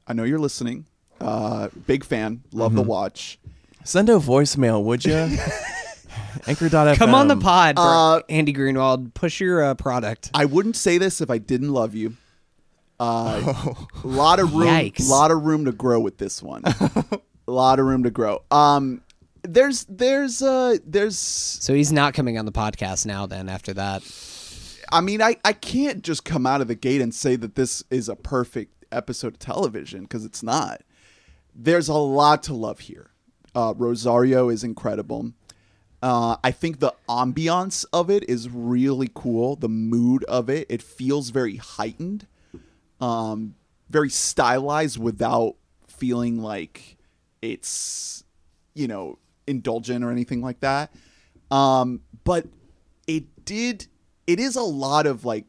[0.07, 0.87] I know you're listening.
[1.21, 2.43] Uh, big fan.
[2.53, 3.39] Love the watch.
[3.85, 5.15] Send a voicemail, would you?
[6.47, 6.97] Anchor.fm.
[6.97, 7.75] Come on the pod.
[7.77, 9.13] Uh, Andy Greenwald.
[9.15, 10.31] Push your uh, product.
[10.35, 12.17] I wouldn't say this if I didn't love you.
[13.01, 15.09] Uh, a lot of room, Yikes.
[15.09, 16.63] lot of room to grow with this one.
[16.67, 18.43] A lot of room to grow.
[18.51, 19.03] Um,
[19.43, 23.27] there's, there's, uh, there's So he's not coming on the podcast now.
[23.27, 24.03] Then after that,
[24.91, 27.85] I mean, I, I can't just come out of the gate and say that this
[27.91, 30.83] is a perfect episode of television because it's not.
[31.55, 33.11] There's a lot to love here.
[33.55, 35.33] Uh, Rosario is incredible.
[36.03, 39.57] Uh, I think the ambiance of it is really cool.
[39.57, 42.27] The mood of it, it feels very heightened,
[43.01, 43.55] um,
[43.91, 45.57] very stylized without
[45.87, 46.97] feeling like
[47.43, 48.25] it's,
[48.75, 50.93] you know, indulgent or anything like that.
[51.51, 52.47] Um, but
[53.07, 53.87] it did,
[54.27, 55.47] it is a lot of like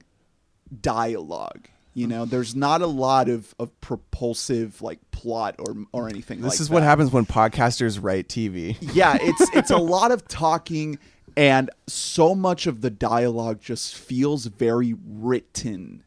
[0.82, 1.68] dialogue.
[1.94, 6.40] You know, there's not a lot of, of propulsive like plot or or anything.
[6.40, 8.78] This like is what happens when podcasters write TV.
[8.94, 10.98] yeah it's it's a lot of talking
[11.36, 16.04] and so much of the dialogue just feels very written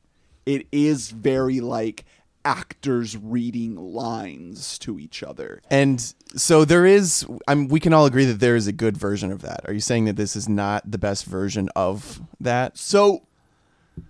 [0.46, 2.04] it is very like
[2.44, 6.00] actors reading lines to each other And
[6.34, 7.26] so there is.
[7.46, 7.68] I'm.
[7.68, 9.60] We can all agree that there is a good version of that.
[9.66, 12.78] Are you saying that this is not the best version of that?
[12.78, 13.22] so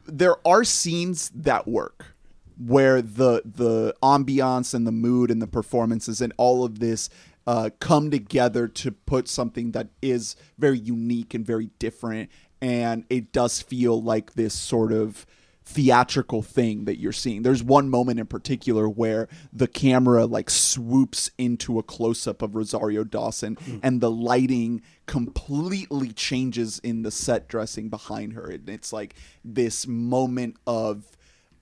[0.07, 2.15] there are scenes that work
[2.59, 7.09] where the the ambiance and the mood and the performances and all of this
[7.47, 13.33] uh, come together to put something that is very unique and very different and it
[13.33, 15.27] does feel like this sort of
[15.73, 17.43] theatrical thing that you're seeing.
[17.43, 22.55] There's one moment in particular where the camera like swoops into a close up of
[22.55, 28.51] Rosario Dawson and the lighting completely changes in the set dressing behind her.
[28.51, 31.05] And it's like this moment of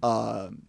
[0.03, 0.63] um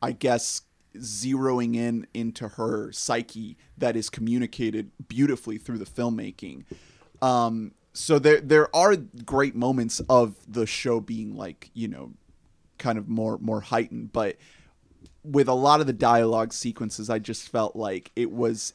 [0.00, 0.62] I guess
[0.96, 6.64] zeroing in into her psyche that is communicated beautifully through the filmmaking.
[7.20, 12.12] Um, so there there are great moments of the show being like you know
[12.82, 14.36] kind of more more heightened, but
[15.24, 18.74] with a lot of the dialogue sequences, I just felt like it was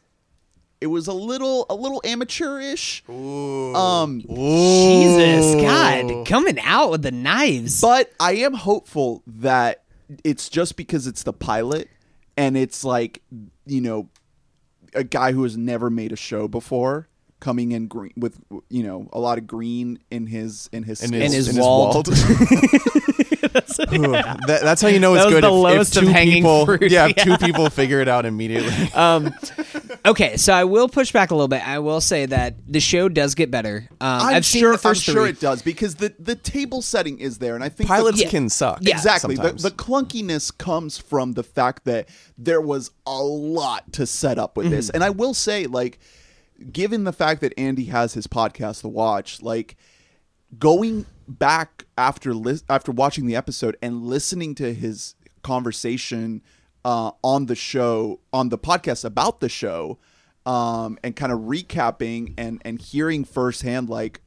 [0.79, 3.03] it was a little a little amateurish.
[3.09, 7.81] Um, Jesus, God, coming out with the knives.
[7.81, 9.83] But I am hopeful that
[10.23, 11.89] it's just because it's the pilot
[12.37, 13.21] and it's like,
[13.65, 14.09] you know,
[14.93, 19.07] a guy who has never made a show before coming in green with you know
[19.13, 21.23] a lot of green in his in his In skills.
[21.23, 22.07] In his in walled.
[23.53, 25.43] That- that's how you know it's good.
[25.43, 26.81] the if- if, lowest of two hanging people, fruit.
[26.91, 27.23] Yeah, if Yeah.
[27.23, 28.73] two people figure it out immediately.
[28.95, 29.33] um,
[30.05, 31.67] okay, so I will push back a little bit.
[31.67, 33.87] I will say that the show does get better.
[34.01, 35.29] Um, I'm have seen sure the 1st I'm sure three.
[35.29, 38.29] it does because the the table setting is there and I think the- Pilots Yeah.
[38.29, 38.79] can suck.
[38.81, 38.95] Yeah.
[38.95, 44.37] exactly the, the clunkiness comes from the fact that there was a lot to set
[44.37, 44.75] up with Mm-hmm.
[44.75, 45.99] this and i will say like
[46.71, 49.75] given the fact that andy has his podcast the watch like
[50.59, 56.41] going back after lis- after watching the episode and listening to his conversation
[56.85, 59.97] uh, on the show on the podcast about the show
[60.45, 64.21] um, and kind of recapping and and hearing firsthand like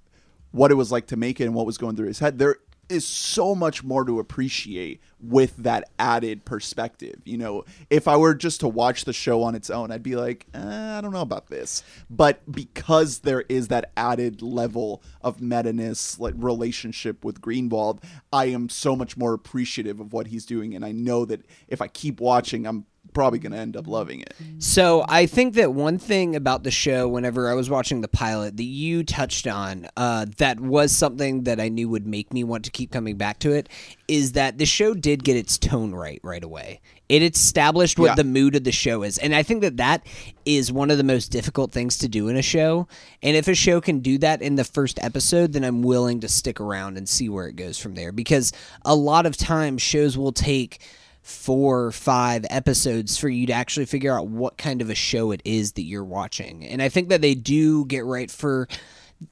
[0.52, 2.56] what it was like to make it and what was going through his head there
[2.90, 7.20] is so much more to appreciate with that added perspective.
[7.24, 10.16] You know, if I were just to watch the show on its own, I'd be
[10.16, 11.83] like, eh, I don't know about this.
[12.09, 18.68] But because there is that added level of meta-ness, like relationship with Greenwald, I am
[18.68, 22.20] so much more appreciative of what he's doing, and I know that if I keep
[22.20, 24.34] watching, I'm probably going to end up loving it.
[24.58, 28.56] So I think that one thing about the show, whenever I was watching the pilot,
[28.56, 32.64] that you touched on, uh, that was something that I knew would make me want
[32.64, 33.68] to keep coming back to it,
[34.08, 36.80] is that the show did get its tone right right away.
[37.08, 38.14] It established what Yeah.
[38.14, 40.06] the mood of the show is, and I think that that
[40.44, 42.86] is one of the most difficult things to do in a show.
[43.22, 46.28] And if a show can do that in the first episode, then I'm willing to
[46.28, 48.12] stick around and see where it goes from there.
[48.12, 48.52] Because
[48.84, 50.80] a lot of times shows will take
[51.22, 55.30] four or five episodes for you to actually figure out what kind of a show
[55.33, 56.66] it is that you're watching.
[56.66, 58.68] And I think that they do get right for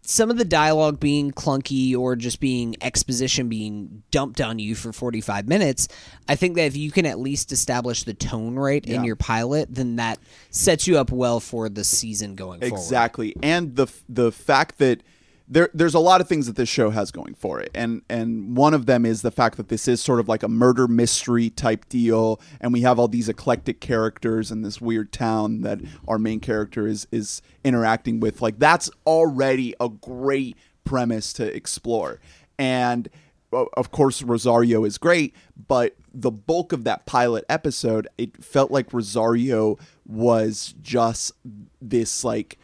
[0.02, 4.92] some of the dialogue being clunky or just being exposition being dumped on you for
[4.92, 5.88] 45 minutes.
[6.28, 9.74] I think that if you can at least establish the tone right in your pilot,
[9.74, 10.18] then that
[10.50, 12.76] sets you up well for the season going forward.
[12.76, 15.02] Exactly, and the the fact that
[15.48, 18.56] there there's a lot of things that this show has going for it, and and
[18.56, 21.50] one of them is the fact that this is sort of like a murder mystery
[21.50, 26.18] type deal, and we have all these eclectic characters in this weird town that our
[26.18, 28.42] main character is is interacting with.
[28.42, 32.20] Like that's already a great premise to explore,
[32.58, 33.08] and
[33.52, 35.34] of course Rosario is great,
[35.68, 41.32] but the bulk of that pilot episode, it felt like Rosario was just
[41.80, 42.58] this like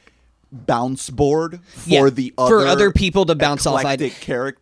[0.55, 3.77] bounce board for Yeah, the other for other people to bounce off.
[3.77, 4.12] I- eclectic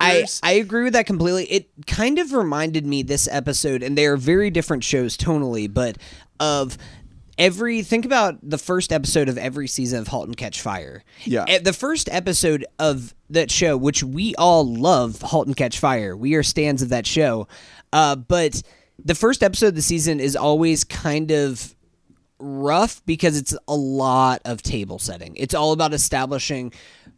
[0.01, 0.25] I.
[0.43, 1.45] I agree with that completely.
[1.45, 5.99] It kind of reminded me this episode, and they are very different shows tonally, but
[6.41, 6.79] of
[7.39, 11.05] every think about the first episode of every season of *Halt and Catch Fire*.
[11.25, 11.45] Yeah.
[11.49, 16.17] Eh, the first episode of that show, which we all love, *Halt and Catch Fire*.
[16.17, 17.49] We are stands of that show,
[17.93, 18.63] uh, but
[19.05, 21.75] the first episode of the season is always kind of
[22.43, 25.35] rough because it's a lot of table setting.
[25.37, 26.73] It's all about establishing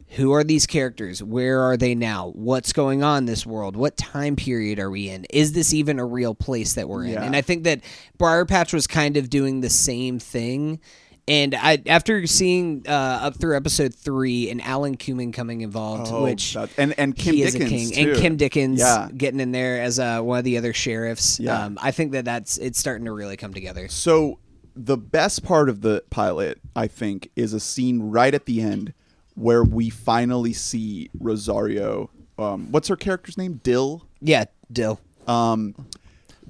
[0.09, 1.21] who are these characters?
[1.23, 2.31] Where are they now?
[2.35, 3.75] What's going on in this world?
[3.75, 5.25] What time period are we in?
[5.31, 7.13] Is this even a real place that we're in?
[7.13, 7.23] Yeah.
[7.23, 7.81] And I think that
[8.19, 10.79] Briarpatch was kind of doing the same thing.
[11.27, 12.91] And I, after seeing uh,
[13.23, 17.33] up through episode three and Alan Cumming coming involved, Oh, which that- and and Kim
[17.33, 18.11] he Dickens is a king, too.
[18.11, 19.09] and Kim Dickens Yeah.
[19.17, 21.39] getting in there as uh, one of the other sheriffs.
[21.39, 21.63] Yeah.
[21.65, 23.87] Um, I think that that's it's starting to really come together.
[23.87, 24.37] So
[24.75, 28.93] the best part of the pilot, I think, is a scene right at the end
[29.35, 32.09] where we finally see Rosario.
[32.37, 33.59] Um, what's her character's name?
[33.63, 34.05] Dill.
[34.21, 34.99] Yeah, Dill.
[35.27, 35.75] Um,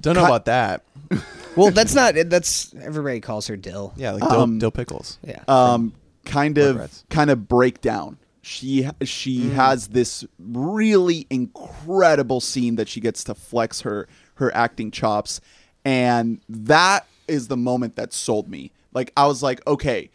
[0.00, 0.82] Don't know Cut- about that.
[1.56, 2.14] Well, that's not.
[2.26, 3.94] That's everybody calls her Dill.
[3.96, 5.18] Yeah, like dill, Um, dill pickles.
[5.26, 5.42] Yeah.
[5.48, 5.94] um,
[6.26, 7.04] kind of Rugrats.
[7.08, 8.18] kind of break down.
[8.42, 14.90] She she has this really incredible scene that she gets to flex her her acting
[14.90, 15.40] chops,
[15.82, 18.72] and that is the moment that sold me.
[18.92, 20.10] Like I was like, okay,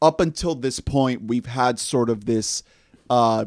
[0.00, 2.62] up until this point, we've had sort of this
[3.10, 3.46] uh,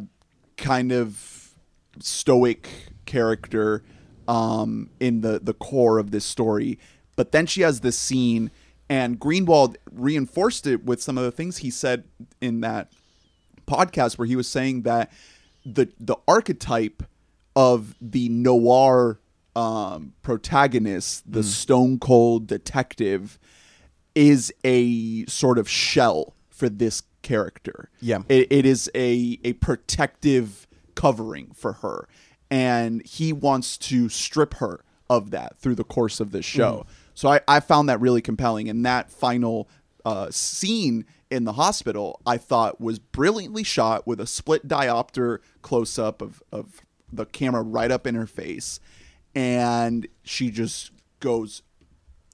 [0.57, 1.55] kind of
[1.99, 2.69] stoic
[3.05, 3.83] character
[4.27, 6.79] um, in the the core of this story,
[7.15, 8.51] but then she has this scene,
[8.89, 12.03] and Greenwald reinforced it with some of the things he said
[12.41, 12.91] in that
[13.67, 15.11] podcast, where he was saying that
[15.65, 17.03] the the archetype
[17.55, 19.19] of the noir
[19.57, 23.39] um, protagonist, the stone cold detective,
[24.13, 27.89] is a sort of shell for this character.
[27.99, 28.19] Yeah.
[28.29, 32.07] It, it is a, a protective covering for her.
[32.51, 36.85] And he wants to strip her of that through the course of this show.
[37.15, 38.69] So I, I found that really compelling.
[38.69, 39.67] And that final
[40.05, 45.97] uh, scene in the hospital, I thought was brilliantly shot with a split diopter close
[45.97, 48.79] up of, of the camera right up in her face.
[49.37, 51.61] And she just goes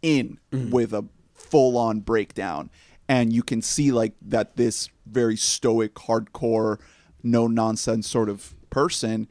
[0.01, 2.69] in with a full on breakdown.
[3.09, 6.79] And you can see like that this very stoic, hardcore,
[7.21, 9.27] no nonsense sort of person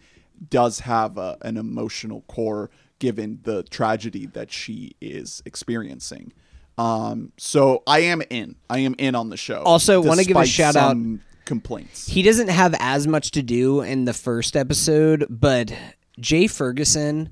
[0.50, 6.32] does have a, an emotional core given the tragedy that she is experiencing.
[6.76, 8.56] Um, so I am in.
[8.68, 9.62] I am in on the show.
[9.62, 10.96] Also, wanna give a shout out-
[11.44, 12.06] Complaints.
[12.06, 15.72] He doesn't have as much to do in the first episode, but
[16.20, 17.30] Jay Ferguson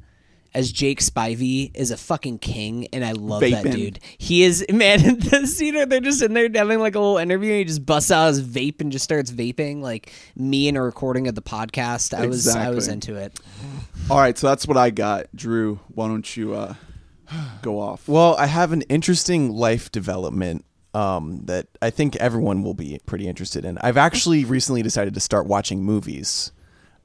[0.54, 4.00] as Jake Spivey is a fucking king, and I love that dude.
[4.18, 5.04] He is man.
[5.04, 7.86] in The scene they're just in there having like a little interview, and he just
[7.86, 11.42] busts out his vape and just starts vaping, like me in a recording of the
[11.42, 12.14] podcast.
[12.14, 13.38] I was I was into it.
[14.10, 15.26] All right, so that's what I got.
[15.34, 16.74] Drew, why don't you uh,
[17.62, 18.08] go off?
[18.08, 23.28] Well, I have an interesting life development um, that I think everyone will be pretty
[23.28, 23.78] interested in.
[23.78, 26.52] I've actually recently decided to start watching movies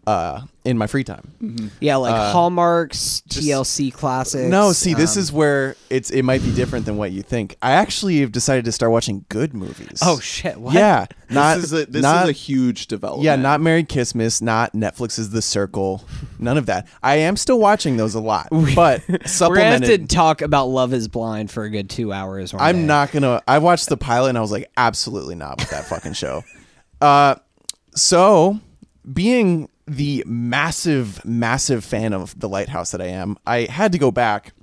[0.07, 1.71] uh, in my free time.
[1.79, 4.49] Yeah, like Hallmarks, TLC classics.
[4.49, 7.55] No, see, this um, is where it's it might be different than what you think.
[7.61, 9.99] I actually have decided to start watching good movies.
[10.01, 10.59] Oh shit!
[10.59, 10.73] What?
[10.73, 13.25] Yeah, not this is a, this not, is a huge development.
[13.25, 16.03] yeah, not Married Christmas, not Netflix's The Circle,
[16.39, 16.87] none of that.
[17.01, 20.09] I am still watching those a lot, but We're gonna have to supplemented.
[20.09, 22.53] talk about Love Is Blind for a good two hours.
[22.53, 22.85] one I'm day.
[22.85, 23.41] not gonna.
[23.47, 26.43] I watched the pilot and I was like, absolutely not with that fucking show.
[27.01, 27.35] Uh,
[27.93, 28.57] so
[29.13, 34.11] being the massive, massive fan of The Lighthouse that I am, I had to go
[34.11, 34.53] back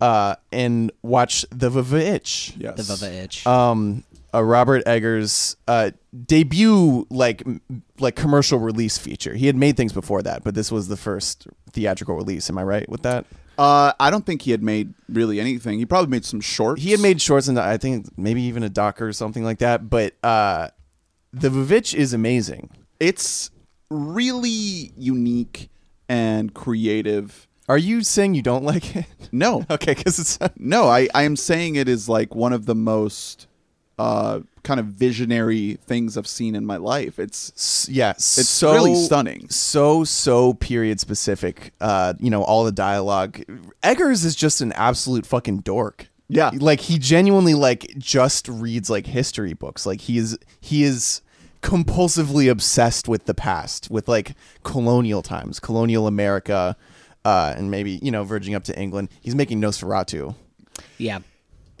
[0.00, 2.54] uh, and watch The Vava Itch.
[2.58, 2.76] Yes.
[2.76, 3.46] the Vava itch.
[3.46, 5.90] Um, a Robert Eggers uh,
[6.26, 7.60] debut like m-
[8.00, 9.34] like commercial release feature.
[9.34, 12.48] He had made things before that, but this was the first theatrical release.
[12.48, 13.26] Am I right with that?
[13.58, 15.78] Uh, I don't think he had made really anything.
[15.78, 16.82] He probably made some shorts.
[16.82, 19.88] He had made shorts and I think maybe even a docker or something like that.
[19.90, 20.68] But uh,
[21.32, 22.70] the Vivitch is amazing.
[22.98, 23.50] It's
[23.92, 25.70] really unique
[26.08, 27.48] and creative.
[27.68, 29.06] Are you saying you don't like it?
[29.30, 32.74] No, okay, because it's no, I, I am saying it is like one of the
[32.74, 33.46] most
[33.98, 37.18] uh, kind of visionary things I've seen in my life.
[37.18, 39.48] It's yeah, it's so really stunning.
[39.48, 41.72] so so period specific.
[41.80, 43.42] Uh, you know all the dialogue.
[43.82, 46.08] Eggers is just an absolute fucking dork.
[46.28, 46.50] Yeah.
[46.54, 49.84] like he genuinely like just reads like history books.
[49.84, 51.20] Like he is he is
[51.62, 56.76] compulsively obsessed with the past, with like colonial times, colonial America,
[57.24, 59.08] uh, and maybe you know verging up to England.
[59.20, 60.34] He's making Nosferatu.
[60.98, 61.20] yeah.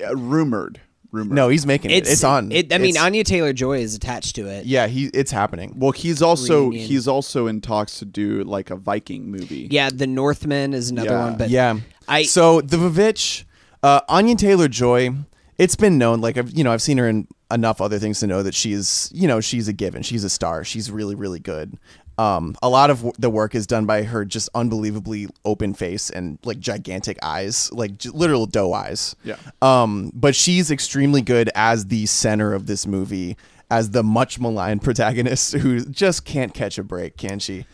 [0.04, 0.80] Uh, rumored,
[1.12, 1.34] rumored.
[1.36, 2.08] No, he's making it.
[2.08, 2.50] It's on.
[2.50, 4.64] It, I mean, It's- Anya Taylor Joy is attached to it.
[4.66, 5.74] yeah, he it's happening.
[5.76, 6.86] Well, he's also Reunion.
[6.88, 9.68] he's also in talks to do like a Viking movie.
[9.70, 11.24] Yeah, The Northman is another Yeah.
[11.24, 11.78] one, but yeah.
[12.08, 13.44] I- so the Vivitch,
[13.82, 15.10] uh, Anya Taylor Joy.
[15.58, 18.26] It's been known, like I've you know I've seen her in enough other things to
[18.26, 20.02] know that she's you know she's a given.
[20.02, 20.64] She's a star.
[20.64, 21.78] She's really really good.
[22.18, 26.10] Um, a lot of w- the work is done by her just unbelievably open face
[26.10, 29.16] and like gigantic eyes, like j- literal doe eyes.
[29.24, 29.36] Yeah.
[29.62, 33.38] Um, but she's extremely good as the center of this movie,
[33.70, 37.64] as the much maligned protagonist who just can't catch a break, can she?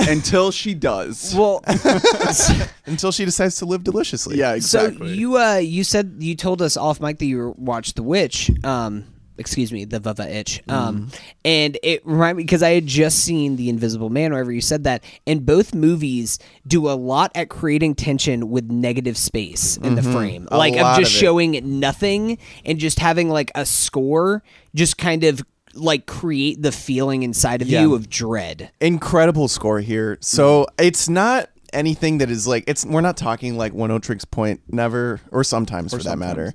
[0.00, 1.34] Until she does.
[1.36, 1.62] well,
[2.86, 4.36] Until she decides to live deliciously.
[4.38, 5.08] yeah, exactly.
[5.08, 8.50] so you uh you said you told us off mic that you watched The Witch.
[8.64, 10.62] Um, excuse me, The Vava Itch.
[10.68, 11.10] Um,
[11.44, 14.32] and it reminded me because I had just seen The Invisible Man.
[14.32, 19.16] Wherever you said that, and both movies do a lot at creating tension with negative
[19.16, 21.20] space in the frame, A like of just of it.
[21.20, 24.42] showing nothing and just having like a score,
[24.74, 25.42] just kind of
[25.76, 27.82] like create the feeling inside of Yeah.
[27.82, 28.70] you of dread.
[28.80, 30.18] incredible score here.
[30.20, 32.84] So it's not anything that is like it's.
[32.86, 36.52] We're not talking like one Tricks Point, never, or sometimes for that sometimes, matter.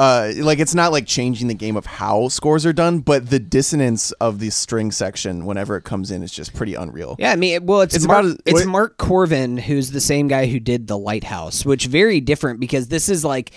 [0.00, 3.40] Uh, like it's not like changing the game of how scores are done, but the
[3.40, 7.16] dissonance of the string section whenever it comes in is just pretty unreal.
[7.18, 9.90] Yeah, I mean, it- well, it's, It's Mark, about as- it's what- Mark Korven, who's
[9.90, 13.50] the same guy who did The Lighthouse, which very different because this is like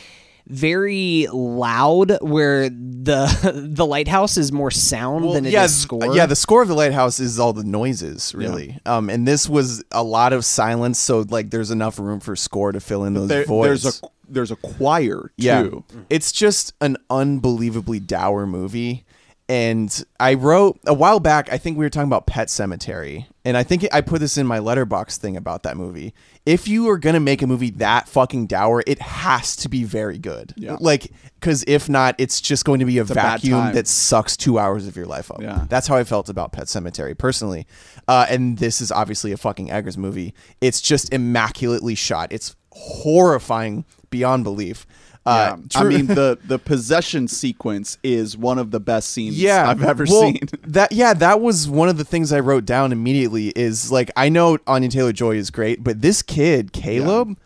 [0.47, 6.15] very loud, where the the Lighthouse is more sound than it is yeah, score.
[6.15, 6.25] yeah.
[6.25, 8.77] The score of the lighthouse is all the noises, really.
[8.85, 12.71] Um, and this was a lot of silence, so like there's enough room for score
[12.71, 13.83] to fill in those There- voids.
[13.83, 15.31] there's a there's a choir too.
[15.37, 15.69] Yeah.
[16.09, 19.05] It's just an unbelievably dour movie.
[19.49, 23.25] And I wrote a while back, I think we were talking about Pet Sematary.
[23.43, 26.13] And I think I put this in my Letterboxd thing about that movie.
[26.45, 29.83] If you are going to make a movie that fucking dour, it has to be
[29.83, 30.53] very good.
[30.57, 30.77] Yeah.
[30.79, 33.73] Like, because if not, it's just going to be a a bad vacuum time.
[33.75, 35.41] that sucks two hours of your life up.
[35.41, 35.65] Yeah.
[35.69, 37.67] That's how I felt about Pet Sematary personally.
[38.07, 40.33] Uh, and this is obviously a fucking Eggers movie.
[40.61, 42.31] It's just immaculately shot.
[42.31, 44.85] It's horrifying beyond belief.
[45.25, 45.79] Uh, Yeah.
[45.79, 50.05] I mean the the possession sequence is one of the best scenes yeah, I've ever
[50.07, 50.39] well, seen.
[50.63, 53.49] That yeah, that was one of the things I wrote down immediately.
[53.49, 57.37] Is like I know Anya Taylor Joy is great, but this kid Caleb,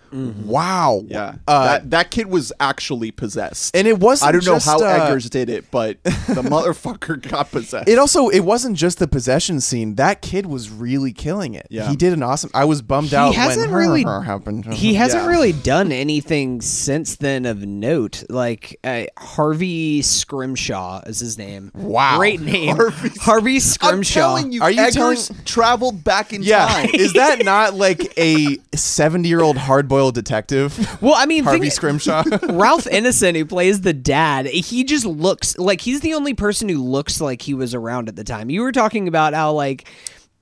[0.45, 4.29] wow, Yeah, uh, that that kid was actually possessed, and it wasn't.
[4.29, 7.87] I don't know how uh, Eggers did it, but the motherfucker got possessed.
[7.89, 9.95] It also it wasn't just the possession scene.
[9.95, 11.67] That kid was really killing it.
[11.69, 11.89] Yeah.
[11.89, 12.49] he did an awesome.
[12.53, 14.65] I was bummed he out hasn't when really happened.
[14.73, 15.29] he hasn't Yeah.
[15.29, 18.23] really done anything since then of note.
[18.29, 21.71] Like uh, Harvey Scrimshaw is his name.
[21.73, 22.17] Wow.
[22.17, 24.13] great name, Harvey- Harvey, I'm Scrimshaw.
[24.19, 26.89] telling you, Are you Eggers traveled back in Yeah, time.
[26.93, 32.23] is that not like a seventy-year-old hard-boiled real detective, Well, I mean, Harvey think- Scrimshaw.
[32.49, 36.83] Ralph Ineson, who plays the dad, he just looks like he's the only person who
[36.83, 38.49] looks like he was around at the time.
[38.49, 39.87] You were talking about how like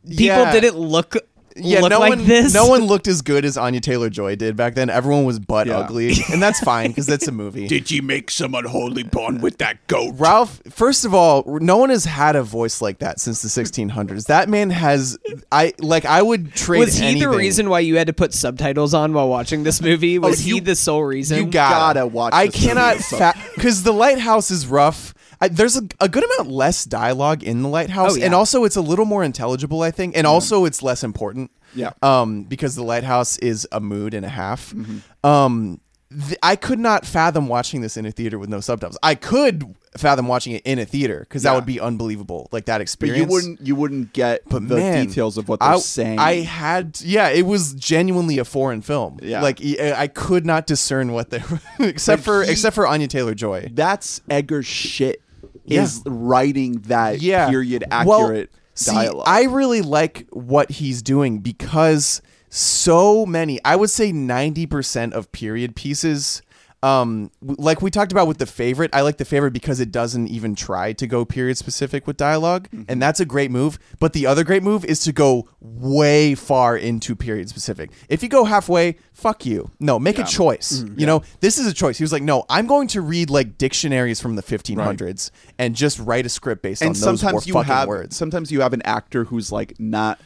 [0.05, 0.51] people Yeah.
[0.51, 1.15] didn't look
[1.55, 2.53] yeah, look no like one, this.
[2.53, 4.89] no one looked as good as Anya Taylor Joy did back then.
[4.89, 5.79] Everyone was butt Yeah.
[5.79, 7.67] ugly, and that's fine because that's a movie.
[7.73, 10.13] Did you make some unholy bond with that goat?
[10.17, 14.25] Ralph, first of all, no one has had a voice like that since the 1600s.
[14.27, 15.17] That man has,
[15.51, 16.79] I like, I would trade.
[16.79, 17.29] Was he anything.
[17.29, 20.17] the reason why you had to put subtitles on while watching this movie?
[20.17, 21.37] Oh, was you- he the sole reason?
[21.37, 25.13] You gotta, gotta watch I this cannot with sub- because the lighthouse is rough.
[25.43, 28.25] I, there's a, a good amount less dialogue in the lighthouse, Oh, yeah.
[28.25, 31.51] and also it's a little more intelligible, I think, and also it's less important.
[31.75, 31.91] Yeah.
[32.01, 34.71] Um, because the lighthouse is a mood and a half.
[34.73, 35.27] Mm-hmm.
[35.27, 35.81] Um,
[36.11, 38.97] th- I could not fathom watching this in a theater with no subtitles.
[39.01, 42.77] I could fathom watching it in a theater because that would be unbelievable, like that
[42.77, 43.19] But experience.
[43.21, 46.19] you wouldn't you wouldn't get But the man, details of what they're I, saying.
[46.19, 49.17] I had, yeah, it was genuinely a foreign film.
[49.23, 49.41] Yeah.
[49.41, 52.85] like I I could not discern what they were, except But for he- except for
[52.85, 53.69] Anya Taylor Joy.
[53.73, 55.22] That's Eggers' shit.
[55.65, 55.83] Yeah.
[55.83, 59.25] Is writing that Yeah, period Well, accurate see, dialogue.
[59.27, 65.31] I really like what he's doing because so many, I would say ninety percent of
[65.31, 66.41] period pieces.
[66.83, 70.27] Um, like we talked about with the favorite, I like the favorite because it doesn't
[70.27, 72.83] even try to go period specific with dialog Mm-hmm.
[72.89, 73.79] and that's a great move.
[73.99, 77.89] But the other great move is to go way far into period specific.
[78.09, 79.71] If you go halfway, fuck you.
[79.79, 80.79] No, make a choice.
[80.79, 80.99] Mm-hmm.
[80.99, 81.97] You know, this is a choice.
[81.97, 85.99] He was like, no, I'm going to read like dictionaries from the 1500s and just
[85.99, 88.15] write a script based on and those sometimes wor- you fucking have words.
[88.17, 90.19] sometimes you have an actor who's like not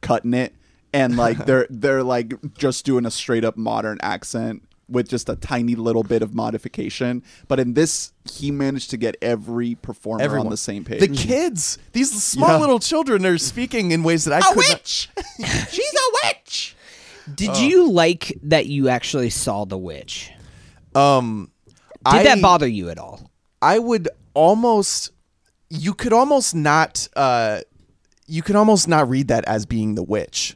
[0.00, 0.54] cutting it
[0.92, 5.36] and like they're they're like just doing a straight up modern accent with just a
[5.36, 10.46] tiny little bit of modification but in this he managed to get every performer Everyone
[10.46, 12.58] on the same page The kids, these small Yeah.
[12.58, 15.08] little children, are speaking in ways that I a could not- witch
[15.70, 16.76] she's a witch
[17.34, 20.30] Did you like that you actually saw the witch?
[20.94, 21.50] Um,
[22.04, 23.30] Did I, that bother you at all?
[23.62, 25.10] I would almost,
[25.70, 27.60] you could almost not, uh,
[28.26, 30.54] you could almost not read that as being the witch.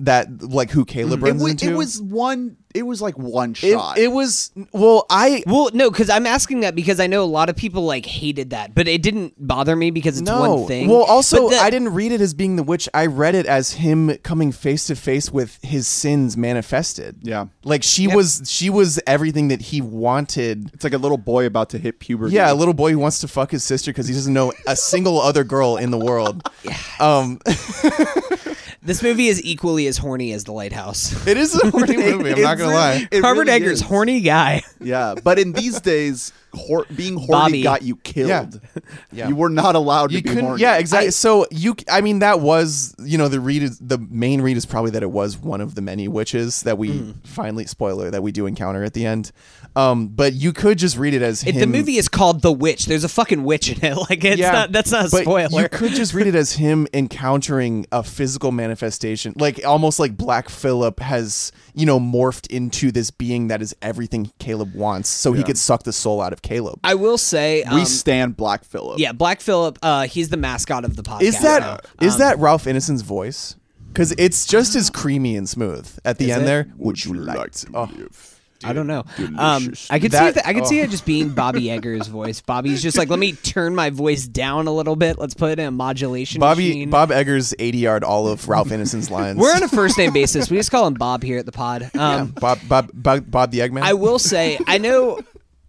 [0.00, 1.22] That like who Caleb Mm.
[1.22, 1.70] it runs was, into.
[1.70, 5.04] it was one it was like one shot it was well.
[5.10, 8.06] I Well, no, because I'm asking that because I know a lot of people like
[8.06, 10.54] hated that, but it didn't bother me because it's no.
[10.58, 10.88] one thing.
[10.88, 12.88] Well, also, the- I didn't read it as being the witch.
[12.94, 17.16] I read it as him coming face to face with his sins manifested.
[17.22, 17.46] Yeah.
[17.64, 18.42] like she was.
[18.46, 20.70] She was everything that he wanted.
[20.72, 23.18] it's like a little boy about to hit puberty Yeah, a little boy who wants
[23.18, 26.48] to fuck his sister because he doesn't know a single other girl in the world.
[27.00, 27.40] Um,
[28.82, 31.26] This movie is equally as horny as The Lighthouse.
[31.26, 32.32] it is a horny movie.
[32.32, 33.06] I'm not gonna lie.
[33.10, 33.80] It Robert really Eggers, is.
[33.82, 34.62] horny guy.
[34.80, 37.62] Yeah, but in these days, hor- being horny Bobby.
[37.62, 38.28] got you killed.
[38.28, 38.46] Yeah.
[39.12, 39.28] Yeah.
[39.28, 40.44] You were not allowed You to be couldn't.
[40.44, 40.62] horny.
[40.62, 41.10] Yeah, exactly.
[41.10, 44.64] so you, I mean, that was you know the read is the main read is
[44.66, 47.14] probably that it was one of the many witches that we Mm.
[47.26, 49.32] finally spoiler that we do encounter at the end.
[49.76, 51.60] Um, but you could just read it as If him.
[51.60, 53.96] the movie is called The Witch, there's a fucking witch in it.
[54.10, 55.62] Like it's Yeah, not that's not a but spoiler.
[55.62, 60.48] You could just read it as him encountering a physical manifestation, like almost like Black
[60.48, 65.42] Phillip has, you know, morphed into this being that is everything Caleb wants, so he
[65.44, 66.80] could suck the soul out of Caleb.
[66.84, 68.98] I will say we um, stand Black Phillip.
[68.98, 71.22] Yeah, Black Phillip, uh, he's the mascot of the podcast.
[71.22, 71.78] Is that now.
[72.06, 73.56] is Um, that Ralph Ineson's voice?
[73.88, 76.46] Because it's just as creamy and smooth at the end it?
[76.46, 76.68] there.
[76.78, 77.90] Would you like to Oh.
[77.96, 78.26] live?
[78.62, 79.04] I don't know.
[79.38, 79.72] Um.
[79.88, 80.84] I could see That- it, I could see oh.
[80.84, 82.42] it just being Bobby Eggers' voice.
[82.42, 85.18] Bobby's just like, let me turn my voice down a little bit.
[85.18, 86.90] Let's put it in a modulation Bobby machine.
[86.90, 89.38] Bob Eggers ADR'd all of Ralph Ineson's lines.
[89.38, 90.50] We're on a first name basis.
[90.50, 91.90] We just call him Bob here at the pod.
[91.96, 93.80] Um, Bob Bob Bob Bob the Eggman.
[93.80, 95.20] I will say, I know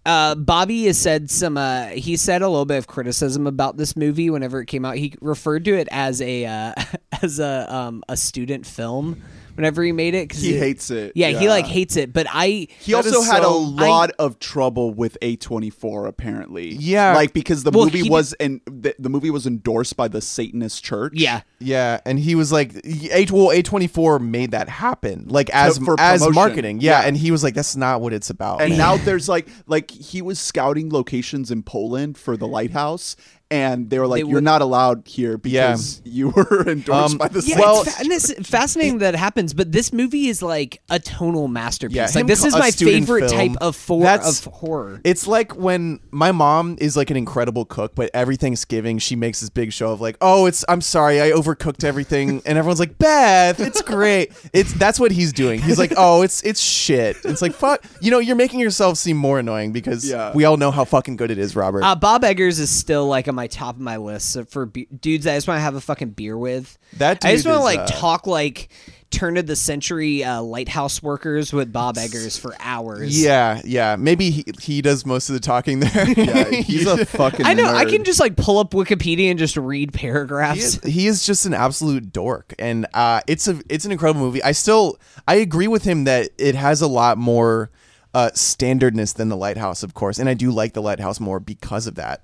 [0.05, 1.57] uh, Bobby has said some.
[1.57, 4.95] Uh, he said a little bit of criticism about this movie whenever it came out.
[4.95, 6.73] He referred to it as a uh,
[7.21, 9.21] as a um, a student film.
[9.55, 11.11] Whenever he made it, 'cause He hates it.
[11.15, 12.13] Yeah, he like hates it.
[12.13, 16.73] But I He also had so- a lot of trouble with A24 apparently.
[16.75, 17.13] Yeah.
[17.15, 20.83] Like because the Well, movie was and the, the movie was endorsed by the Satanist
[20.83, 21.13] church.
[21.15, 21.41] yeah.
[21.63, 22.73] Yeah, and he was like,
[23.11, 27.07] "A well, A twenty four made that happen, like as for as marketing." Yeah, Yeah.
[27.07, 30.23] and he was like, "That's not what it's about." And now there's like like he
[30.23, 33.15] was scouting locations in Poland for the lighthouse
[33.51, 37.17] and they were like They you're would- not allowed here because you were endorsed Um,
[37.17, 40.27] by the Yeah, Well- it's, fa- and it's fascinating that it happens, but this movie
[40.27, 41.95] is like a tonal masterpiece.
[41.95, 43.49] Yeah, like this is my favorite film.
[43.53, 45.01] type of for of horror.
[45.03, 49.41] It's like when my mom is like an incredible cook, but every Thanksgiving she makes
[49.41, 52.97] this big show of like, "Oh, it's I'm sorry, I overcooked everything," and everyone's like,
[52.97, 55.61] "Beth, it's great." It's that's what he's doing.
[55.61, 59.17] He's like, "Oh, it's it's shit." It's like, "Fuck," you know, you're making yourself seem
[59.17, 60.31] more annoying because Yeah.
[60.33, 61.83] we all know how fucking good it is, Robert.
[61.83, 64.85] Uh, Bob Eggers is still like on my top of my list so for be-
[64.85, 66.77] dudes that I just want to have a fucking beer with.
[66.97, 68.69] That I just want to like uh, talk like
[69.09, 73.21] turn of the century uh, lighthouse workers with Bob Eggers for hours.
[73.21, 73.95] Yeah, yeah.
[73.97, 76.09] Maybe he, he does most of the talking there.
[76.09, 77.45] Yeah, he's a fucking.
[77.49, 77.65] I know.
[77.65, 80.59] I can just like pull up Wikipedia and just read he paragraphs.
[80.59, 84.43] is, he is just an absolute dork and uh, it's a it's an incredible movie
[84.43, 87.69] i still i agree with him that it has a lot more
[88.13, 91.87] uh, standardness than the lighthouse of course and i do like the lighthouse more because
[91.87, 92.21] of that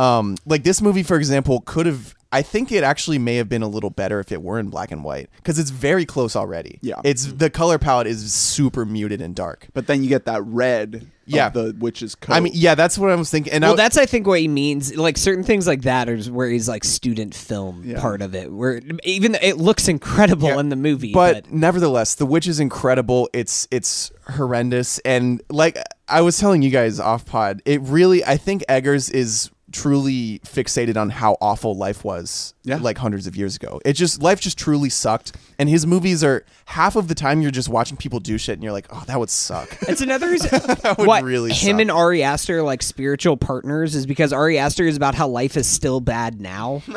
[0.00, 3.62] um, like this movie for example could have i think it actually may have been
[3.62, 6.78] a little better if it were in black and white because it's very close already
[6.80, 7.00] Yeah.
[7.04, 11.06] it's the color palette is super muted and dark But then you get that red.
[11.26, 11.46] Yeah.
[11.48, 12.34] Of the witch's coat.
[12.34, 14.40] i mean yeah that's what i was thinking and well, I, that's I think what
[14.40, 14.96] he means.
[14.96, 18.00] Like certain things like that are where he's like student film Yeah.
[18.00, 22.14] part of it, where even it looks incredible Yeah, in the movie, but, but, nevertheless
[22.16, 25.78] the witch is incredible it's it's horrendous and like
[26.08, 30.96] i was telling you guys off pod it really i think eggers is truly fixated
[30.96, 32.78] on how awful life was Yeah.
[32.78, 36.44] like hundreds of years ago it just life just truly sucked and his movies are
[36.66, 39.18] half of the time you're just watching people do shit and you're like oh that
[39.18, 40.48] would suck It's another reason
[40.98, 41.80] would what really him suck.
[41.80, 45.66] and Ari Aster like spiritual partners is because Ari Aster is about how life is
[45.66, 46.82] still bad now.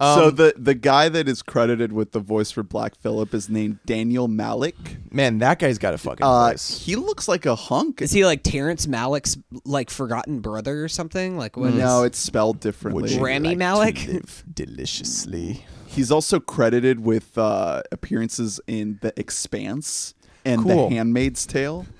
[0.00, 3.48] so Um, the the guy that is credited with the voice for Black Phillip is
[3.48, 4.74] named Daniel Malik.
[5.12, 8.02] man that guy's got a fucking Uh, voice he looks like a hunk.
[8.02, 11.36] Is he like Terrence Malick's like forgotten brother or something?
[11.38, 11.74] Like what?
[11.74, 13.02] no, is- it's spelled differently.
[13.02, 13.94] would Rami like Malek?
[13.96, 20.14] to live deliciously He's also credited with uh, appearances in The Expanse
[20.44, 20.88] and Cool.
[20.88, 21.86] The Handmaid's Tale.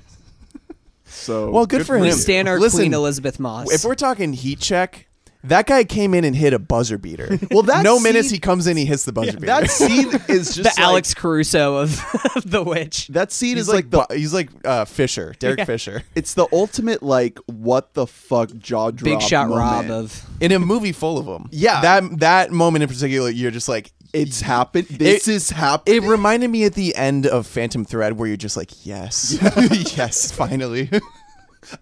[1.07, 2.03] So Well, good for him.
[2.03, 2.15] we him.
[2.17, 3.71] stand our Listen, Queen Elisabeth Moss.
[3.73, 5.07] If we're talking heat check,
[5.45, 7.39] that guy came in and hit a buzzer beater.
[7.51, 9.47] Well, that no scene- minutes he comes in, he hits the buzzer beater.
[9.47, 11.91] that scene is just the like, Alex Caruso of
[12.45, 13.09] the witch.
[13.09, 15.65] That scene he's is like, the Bu- he's like uh, Fisher, Derek Yeah.
[15.67, 19.89] Fisher, it's the ultimate like what the fuck jaw drop Big shot moment.
[19.89, 21.49] Rob of in a movie full of them.
[21.53, 21.81] Yeah.
[21.83, 24.87] that that moment in particular, you're just like, It's happened.
[24.89, 26.03] This It- is happening.
[26.03, 29.37] It reminded me at the end of Phantom Thread, where you're just like, yes,
[29.97, 30.91] yes, finally,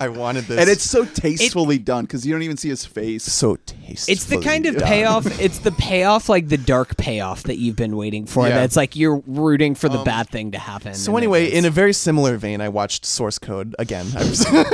[0.01, 3.24] I wanted this, and it's so tastefully done because you don't even see his face.
[3.24, 4.12] so tasteful.
[4.12, 5.41] it's the kind of payoff.
[5.41, 8.49] It's the payoff, like the dark payoff that you've been waiting for.
[8.49, 8.55] Yeah.
[8.55, 10.95] That's like you're rooting for the bad thing to happen.
[10.95, 14.07] So anyway, in a very similar vein, I watched Source Code again.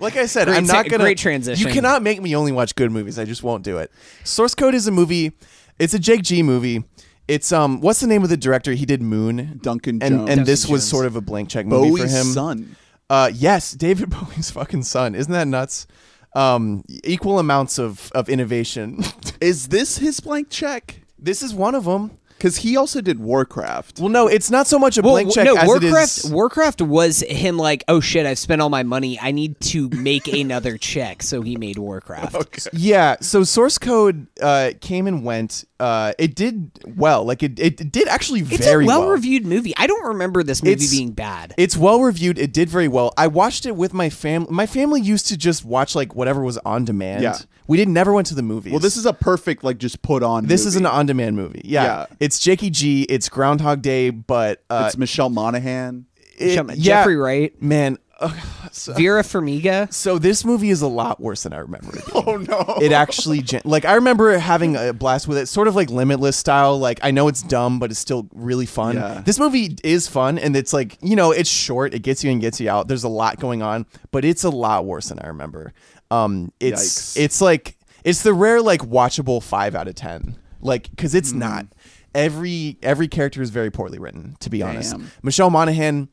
[0.00, 1.04] Like I said, Great I'm not gonna.
[1.04, 1.66] great transition.
[1.66, 3.18] You cannot make me only watch good movies.
[3.18, 3.92] I just won't do it.
[4.24, 5.32] Source Code is a movie.
[5.78, 6.84] It's a Jake G movie.
[7.28, 8.72] It's um, what's the name of the director?
[8.72, 9.60] He did Moon.
[9.62, 10.30] Duncan and Jones.
[10.30, 10.90] and this Duncan was Jones.
[10.90, 12.26] sort of a blank check movie Bowie's for him.
[12.26, 12.76] son.
[13.10, 15.14] Uh, yes, David Bowie's fucking son.
[15.14, 15.86] Isn't that nuts?
[16.34, 19.04] Um, equal amounts of of innovation.
[19.40, 21.04] Is this his blank check?
[21.24, 22.10] this is one of them.
[22.44, 24.00] Because he also did Warcraft.
[24.00, 26.18] Well, no, it's not so much a Well, blank check no, as Warcraft.
[26.18, 26.30] it is.
[26.30, 29.18] Warcraft was him like, oh shit, I've spent all my money.
[29.18, 31.22] I need to make another check.
[31.22, 32.34] So he made Warcraft.
[32.34, 32.60] Okay.
[32.74, 35.64] Yeah, so source code uh, came and went.
[35.80, 37.24] Uh, it did well.
[37.24, 39.00] Like it, it did actually It's very a well.
[39.00, 39.72] well-reviewed movie.
[39.78, 41.54] I don't remember this movie It's- being bad.
[41.56, 42.38] It's well reviewed.
[42.38, 43.14] It did very well.
[43.16, 44.48] I watched it with my family.
[44.52, 47.22] My family used to just watch like whatever was on demand.
[47.22, 47.38] Yeah.
[47.66, 48.72] We did never went to the movies.
[48.72, 50.46] Well, this is a perfect like just put on.
[50.46, 51.62] this is an on-demand movie.
[51.64, 51.84] Yeah.
[51.84, 52.06] Yeah.
[52.20, 53.02] it's Jakey G.
[53.04, 56.06] It's Groundhog Day, but uh, it's Michelle Monaghan.
[56.38, 57.98] it- Shut- yeah, Jeffrey Wright, man.
[58.20, 58.34] ugh,
[58.72, 59.92] so, Vera Farmiga.
[59.92, 61.96] so this movie is a lot worse than I remember.
[61.98, 62.24] It being.
[62.26, 62.78] Oh no!
[62.80, 66.36] it actually gen- like I remember having a blast with it, sort of like Limitless
[66.36, 66.78] style.
[66.78, 68.96] Like I know it's dumb, but it's still really fun.
[68.96, 69.20] Yeah.
[69.24, 71.92] This movie is fun, and it's like you know it's short.
[71.94, 72.88] It gets you in and gets you out.
[72.88, 75.72] There's a lot going on, but it's a lot worse than I remember.
[76.14, 77.20] Um, it's Yikes.
[77.20, 80.36] it's like it's the rare like watchable five out of ten.
[80.60, 81.66] Like because it's not
[82.14, 84.36] every every character is very poorly written.
[84.40, 86.08] To be honest, Michelle Monaghan,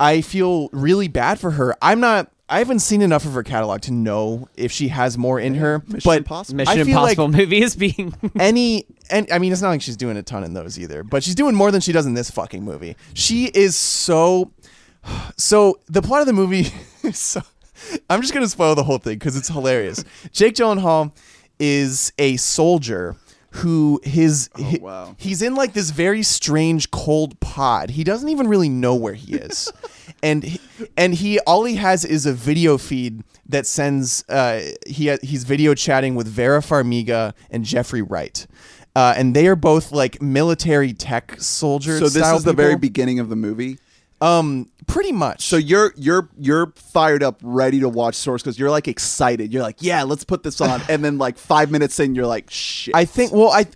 [0.00, 1.74] I feel really bad for her.
[1.80, 2.30] I'm not.
[2.46, 5.82] I haven't seen enough of her catalog to know if she has more in her.
[5.86, 6.56] Mission but Impossible.
[6.58, 8.14] Mission I feel like Impossible movie is being.
[8.38, 11.22] any and I mean it's not like she's doing a ton in those either, but
[11.22, 12.96] she's doing more than she does in this fucking movie.
[13.14, 14.52] She is so
[15.36, 16.68] so the plot of the movie
[17.02, 17.40] is so
[18.10, 20.04] I'm just gonna spoil the whole thing because it's hilarious.
[20.32, 21.12] Jake Gyllenhaal
[21.58, 23.16] is a soldier
[23.50, 25.14] who his he- wow.
[25.16, 27.90] he's in like this very strange cold pod.
[27.90, 29.72] He doesn't even really know where he is.
[30.22, 30.60] and he,
[30.96, 35.74] and he all he has is a video feed that sends uh he he's video
[35.74, 38.46] chatting with Vera Farmiga and Jeffrey Wright.
[38.96, 41.98] Uh, and they are both like military tech soldiers.
[41.98, 43.78] So this is the very beginning of the movie.
[44.24, 45.42] Um pretty much.
[45.42, 49.52] So you're you're you're fired up, ready to watch Source because you're like excited.
[49.52, 50.80] You're like, yeah, let's put this on.
[50.88, 52.94] and then like five minutes in, you're like, shit.
[52.94, 53.32] I think.
[53.32, 53.66] Well, I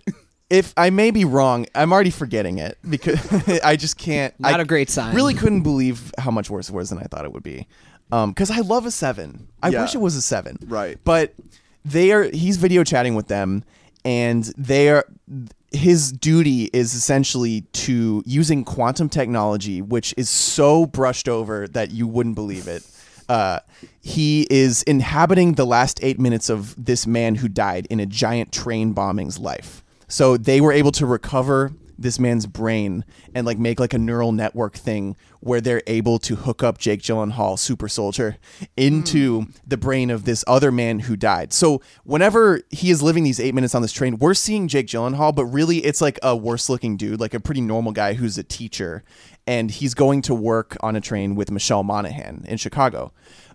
[0.49, 3.19] if I may be wrong, I'm already forgetting it because
[3.63, 4.33] I just can't.
[4.39, 5.15] Not I a great sign.
[5.15, 7.67] Really couldn't believe how much worse it was than I thought it would be.
[8.11, 9.47] Um, because I love a seven.
[9.61, 9.81] I Yeah.
[9.83, 10.57] wish it was a seven.
[10.65, 10.97] Right.
[11.03, 11.35] But
[11.85, 12.23] they are.
[12.23, 13.63] He's video chatting with them,
[14.03, 15.05] and they are.
[15.71, 22.07] His duty is essentially to using quantum technology, which is so brushed over that you
[22.07, 22.83] wouldn't believe it.
[23.27, 23.59] Uh,
[24.01, 28.51] he is inhabiting the last eight minutes of this man who died in a giant
[28.51, 29.83] train bombing's life.
[30.07, 31.71] So they were able to recover
[32.01, 36.35] this man's brain and like make like a neural network thing where they're able to
[36.35, 38.37] hook up Jake Gyllenhaal, super soldier,
[38.75, 41.53] into the brain of this other man who died.
[41.53, 45.33] So whenever he is living these eight minutes on this train, we're seeing Jake Gyllenhaal,
[45.33, 48.43] but really it's like a worse looking dude, like a pretty normal guy who's a
[48.43, 49.03] teacher,
[49.47, 53.11] and he's going to work on a train with Michelle Monaghan in Chicago.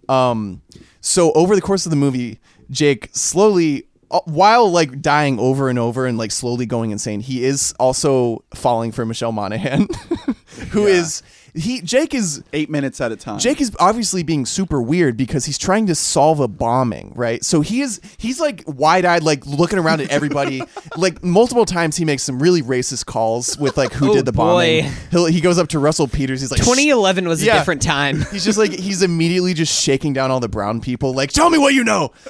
[0.08, 0.62] Um,
[1.00, 2.40] so over the course of the movie,
[2.70, 7.44] Jake slowly Uh, while like dying over and over and like slowly going insane, he
[7.44, 9.88] is also falling for Michelle Monaghan,
[10.70, 13.38] who is he Jake is Eight minutes at a time.
[13.40, 17.44] Jake is obviously being super weird because he's trying to solve a bombing, right?
[17.44, 20.62] So he is he's like wide-eyed like looking around at everybody.
[20.96, 24.32] like multiple times he makes some really racist calls with like who Oh, did the
[24.32, 24.90] bombing.
[25.10, 28.22] He'll, he goes up to Russell Peters, he's like 2011 was a different time.
[28.30, 31.58] He's just like he's immediately just shaking down all the brown people, like, "Tell me
[31.58, 32.12] what you know."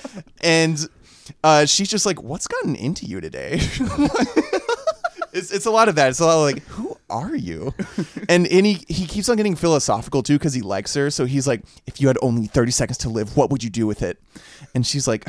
[0.42, 0.86] And
[1.42, 3.54] uh, she's just like, "What's gotten into you today?"
[5.32, 6.10] it's it's a lot of that.
[6.10, 7.74] It's a lot of like, "Who are you?"
[8.28, 11.10] And and he he keeps on getting philosophical too because he likes her.
[11.10, 13.86] So he's like, "If you had only thirty seconds to live, what would you do
[13.86, 14.18] with it?"
[14.74, 15.26] And she's like.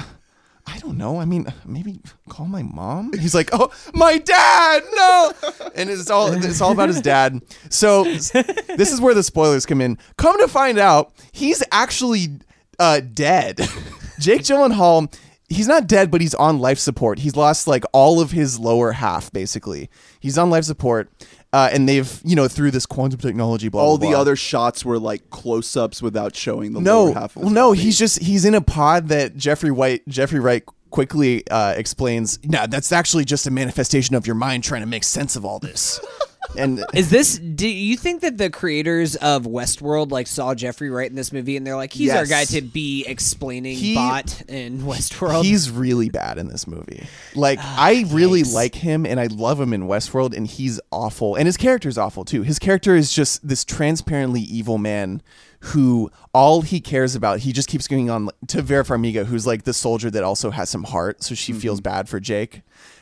[0.68, 1.20] I don't know.
[1.20, 3.14] I mean, maybe call my mom.
[3.14, 5.32] He's like, "Oh, my dad, no!"
[5.76, 7.40] And it's all it's all about his dad.
[7.70, 10.00] So this is where the spoilers come in.
[10.18, 12.40] Come to find out, he's actually
[12.80, 13.58] uh, dead.
[14.20, 15.14] Jake Gyllenhaal,
[15.50, 17.20] he's not dead, but he's on life support.
[17.20, 19.90] He's lost like all of his lower half, basically.
[20.20, 21.10] He's on life support,
[21.54, 24.22] uh, and they've you know through this quantum technology, blah All blah, the blah.
[24.22, 27.82] other shots were like close-ups without showing the no, lower half of well, no, body.
[27.82, 32.40] he's just he's in a pod that Jeffrey White Jeffrey Wright quickly uh, explains.
[32.44, 35.60] No, that's actually just a manifestation of your mind trying to make sense of all
[35.60, 36.00] this.
[36.58, 37.38] and Is this?
[37.38, 41.58] Do you think that the creators of Westworld like saw Jeffrey Wright in this movie
[41.58, 42.30] and they're like, he's our Yes.
[42.30, 45.44] guy to be explaining He- bot in Westworld?
[45.44, 47.06] He's really bad in this movie.
[47.36, 48.54] Like I really yikes.
[48.54, 51.36] like him and I love him in Westworld and he's awful.
[51.36, 52.44] And his character's awful too.
[52.44, 55.22] His character is just this transparently evil man
[55.60, 59.64] who all he cares about, he just keeps going on to Vera Farmiga, who's like
[59.64, 62.62] the soldier that also has some heart, so she feels bad for Jake.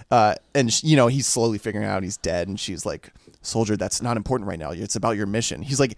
[0.09, 3.11] Uh, and sh- you know he's slowly figuring out he's dead, and she's like,
[3.43, 4.71] "Soldier, that's not important right now.
[4.71, 5.97] It's about your mission." He's like,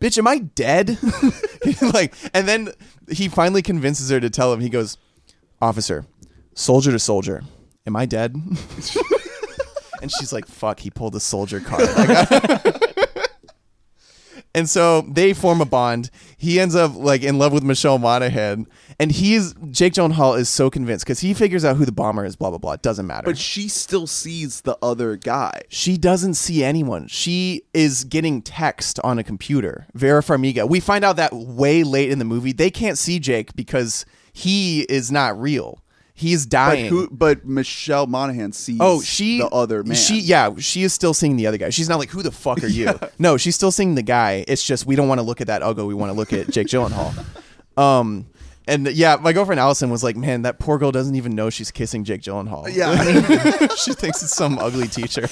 [0.00, 0.98] "Bitch, am I dead?"
[1.92, 2.70] like, and then
[3.10, 4.60] he finally convinces her to tell him.
[4.60, 4.96] He goes,
[5.60, 6.06] "Officer,
[6.54, 7.42] soldier to soldier,
[7.86, 8.34] am I dead?"
[10.02, 11.88] and she's like, "Fuck!" He pulled a soldier card.
[14.56, 16.10] And so they form a bond.
[16.38, 18.66] He ends up like in love with Michelle Monaghan,
[18.98, 22.36] and he's Jake Gyllenhaal is so convinced because he figures out who the bomber is.
[22.36, 22.72] Blah blah blah.
[22.72, 23.26] It doesn't matter.
[23.26, 25.60] but she still sees the other guy.
[25.68, 27.06] she doesn't see anyone.
[27.06, 29.86] She is getting text on a computer.
[29.92, 30.66] Vera Farmiga.
[30.68, 32.52] We find out that way late in the movie.
[32.52, 35.82] They can't see Jake because he is not real.
[36.18, 36.86] He's But dying.
[36.88, 37.08] who?
[37.10, 38.78] But Michelle Monaghan sees.
[38.80, 39.94] Oh, she the other man.
[39.94, 41.68] She yeah, she is still seeing the other guy.
[41.68, 42.98] She's not like, who the fuck are you?
[43.18, 44.42] No, she's still seeing the guy.
[44.48, 45.84] It's just we don't want to look at that Ugo.
[45.84, 47.14] We want to look at Jake Gyllenhaal.
[47.78, 48.28] Um,
[48.66, 51.70] and yeah, my girlfriend Allison was like, man, that poor girl doesn't even know she's
[51.70, 52.74] kissing Jake Gyllenhaal.
[52.74, 53.66] Yeah.
[53.76, 55.28] she thinks it's some ugly teacher.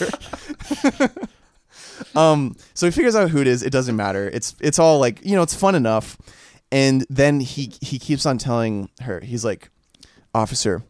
[2.15, 3.63] um, so he figures out who it is.
[3.63, 4.29] It doesn't matter.
[4.29, 6.19] It's it's all like you know, it's fun enough.
[6.71, 9.71] And then he he keeps on telling her, he's like,
[10.35, 10.83] officer,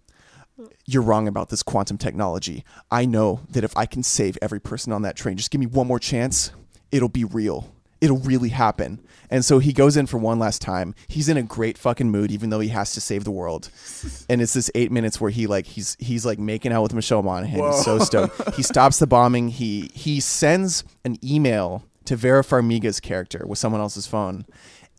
[0.86, 2.64] you're wrong about this quantum technology.
[2.90, 5.66] I know that if I can save every person on that train, just give me
[5.66, 6.53] one more chance,
[6.92, 7.72] it'll be real.
[8.01, 9.01] It'll really happen.
[9.30, 10.95] And so he goes in for one last time.
[11.09, 13.70] He's in a great fucking mood, even though he has to save the world.
[14.28, 17.22] And it's this eight minutes where he like he's he's like making out with Michelle
[17.22, 17.72] Monaghan.
[17.72, 18.55] He's so stoked.
[18.55, 19.49] he stops the bombing.
[19.49, 24.47] He he sends an email to Vera Farmiga's character with someone else's phone.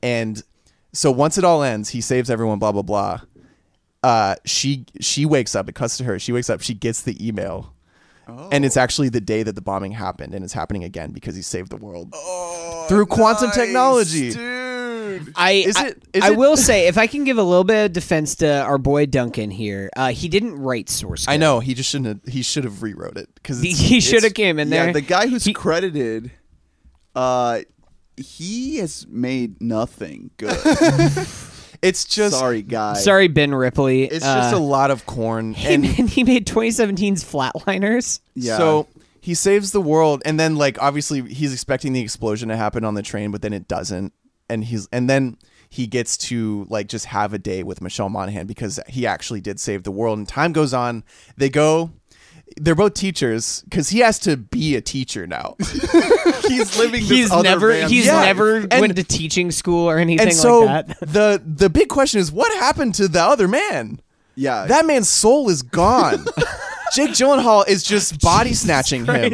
[0.03, 0.43] And
[0.93, 3.21] so once it all ends, he saves everyone, blah blah blah
[4.06, 5.68] uh, she she wakes up.
[5.70, 6.20] It cuts to her.
[6.20, 6.62] She wakes up.
[6.62, 7.74] She gets the email,
[8.51, 11.41] and it's actually the day that the bombing happened, and it's happening again because he
[11.41, 12.14] saved the world
[12.88, 14.32] through quantum technology.
[14.32, 15.32] dude.
[15.36, 17.64] I Is I, it- is I it- will say if I can give a little
[17.64, 21.26] bit of defense to our boy Duncan here, uh, he didn't write source.
[21.26, 21.34] Code.
[21.34, 22.24] I know he just shouldn't.
[22.26, 24.88] Have, he should have rewrote it because He, he should have came in there.
[24.88, 26.32] Yeah, the guy who's He- credited,
[27.16, 27.62] uh,
[28.18, 30.58] he has made nothing good.
[31.86, 32.93] It's just Sorry, guy.
[32.95, 34.03] Sorry, Ben Ripley.
[34.03, 38.19] It's Uh, just a lot of corn He, and made, he made 2017's Flatliners.
[38.33, 38.57] Yeah.
[38.57, 38.88] So
[39.21, 42.93] he saves the world, and then like obviously he's expecting the explosion to happen on
[42.93, 44.13] the train, but then it doesn't,
[44.49, 45.38] and he's and then
[45.69, 49.59] he gets to like just have a day with Michelle Monaghan because he actually did
[49.59, 50.17] save the world.
[50.17, 51.03] And time goes on,
[51.38, 51.91] they go.
[52.58, 55.56] They're both teachers because he has to be a teacher now.
[55.60, 57.01] he's living.
[57.01, 58.26] This He's other never man's he's life.
[58.26, 60.99] never And- went to teaching school or anything and so like that.
[61.01, 63.99] the the big question is, what happened to the other man?
[64.38, 66.26] Yeah, That man's soul is gone.
[66.93, 69.34] Jake Gyllenhaal is just body snatching him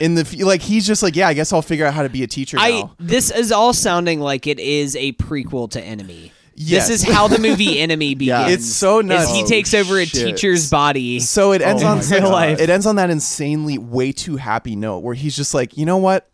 [0.00, 0.60] in the like.
[0.62, 2.70] He's just like, yeah, I guess I'll figure out how to be a teacher I
[2.82, 2.94] now.
[2.98, 6.32] this is all sounding like it is a prequel to Enemy.
[6.54, 6.88] Yes.
[6.88, 8.48] This is how the movie Enemy begins.
[8.48, 8.48] Yeah.
[8.54, 9.32] It's so Is nuts.
[9.32, 10.24] he Oh, takes over a shit.
[10.36, 11.20] teacher's body.
[11.20, 12.22] So it ends Oh on God.
[12.32, 12.60] life.
[12.60, 15.96] it ends on that insanely way too happy note where he's just like, you know
[15.98, 16.28] what?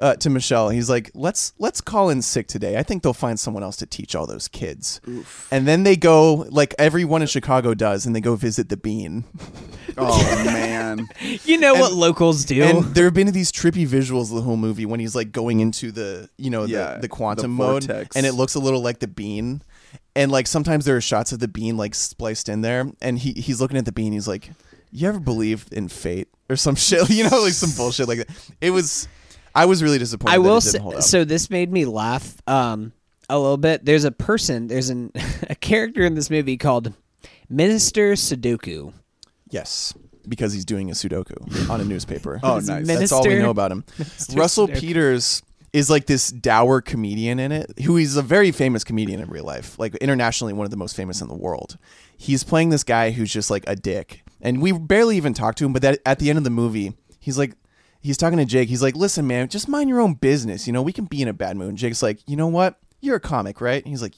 [0.00, 2.78] Uh, to Michelle, he's like, let's let's call in sick today.
[2.78, 4.98] I think they'll find someone else to teach all those kids.
[5.50, 9.24] And then they go like everyone in Chicago does, and they go visit the Bean.
[9.98, 11.06] oh man.
[11.44, 12.62] You know what locals do.
[12.62, 15.60] And there have been these trippy visuals of the whole movie when he's like going
[15.60, 18.80] into the you know Yeah, the, the quantum the mode, and it looks a little
[18.80, 19.60] like the Bean.
[20.16, 23.32] And like sometimes there are shots of the Bean like spliced in there, and he
[23.32, 24.14] he's looking at the Bean.
[24.14, 24.50] He's like,
[24.90, 27.10] "You ever believed in fate or some shit?
[27.10, 28.28] You know, like some bullshit like that."
[28.62, 29.06] It was.
[29.54, 30.34] I was really disappointed.
[30.34, 31.02] I that will say, hold up.
[31.02, 32.92] so this made me laugh um,
[33.28, 33.84] a little bit.
[33.84, 35.12] There's a person, there's an,
[35.50, 36.92] a character in this movie called
[37.48, 38.92] Minister Sudoku.
[39.50, 39.92] Yes,
[40.28, 42.40] because he's doing a Sudoku on a newspaper.
[42.42, 42.86] Oh, nice.
[42.86, 43.84] That's all we know about him.
[43.98, 44.80] Minister Russell Sudoku.
[44.80, 45.42] Peters
[45.72, 49.44] is like this dour comedian in it, who is a very famous comedian in real
[49.44, 51.78] life, like internationally one of the most famous in the world.
[52.16, 55.64] He's playing this guy who's just like a dick, and we barely even talk to
[55.64, 55.72] him.
[55.72, 57.54] But that, at the end of the movie, he's like,
[58.00, 58.68] he's talking to Jake.
[58.68, 60.66] He's like, "Listen, man, just mind your own business.
[60.66, 62.76] You know, we can be in a bad mood." And Jake's like, "You know what?
[63.00, 64.14] You're a comic, right?" And he's like,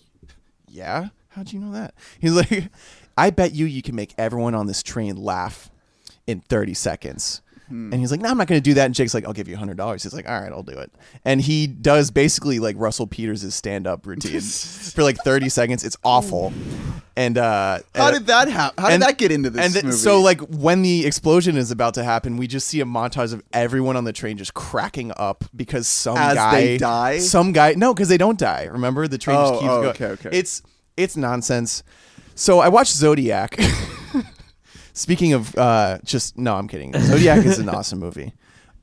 [0.68, 1.09] "Yeah.
[1.30, 2.68] How'd you know that?" He's like,
[3.16, 5.70] "I bet you you can make everyone on this train laugh
[6.26, 7.41] in 30 seconds."
[7.73, 9.49] And he's like, "No, I'm not going to do that." And Jake's like, "I'll give
[9.49, 10.93] you hundred dollars." He's like, "All right, I'll do it."
[11.25, 14.41] And he does basically like Russell Peters' stand-up routine
[14.95, 15.85] for like 30 seconds.
[15.85, 16.53] It's awful.
[17.16, 18.83] And uh, How did that happen?
[18.83, 19.97] How did and- that get into this and th- movie?
[19.97, 23.43] so like when the explosion is about to happen, we just see a montage of
[23.53, 27.18] everyone on the train just cracking up because some As guy they die?
[27.18, 28.64] Some guy no, because they don't die.
[28.64, 29.89] Remember the train Oh, just keeps oh, going.
[29.91, 30.31] okay, okay.
[30.39, 30.62] It's
[30.97, 31.83] it's nonsense.
[32.35, 33.59] So I watched Zodiac.
[34.93, 36.93] Speaking of uh, just no, I'm kidding.
[36.99, 38.32] Zodiac is an awesome movie.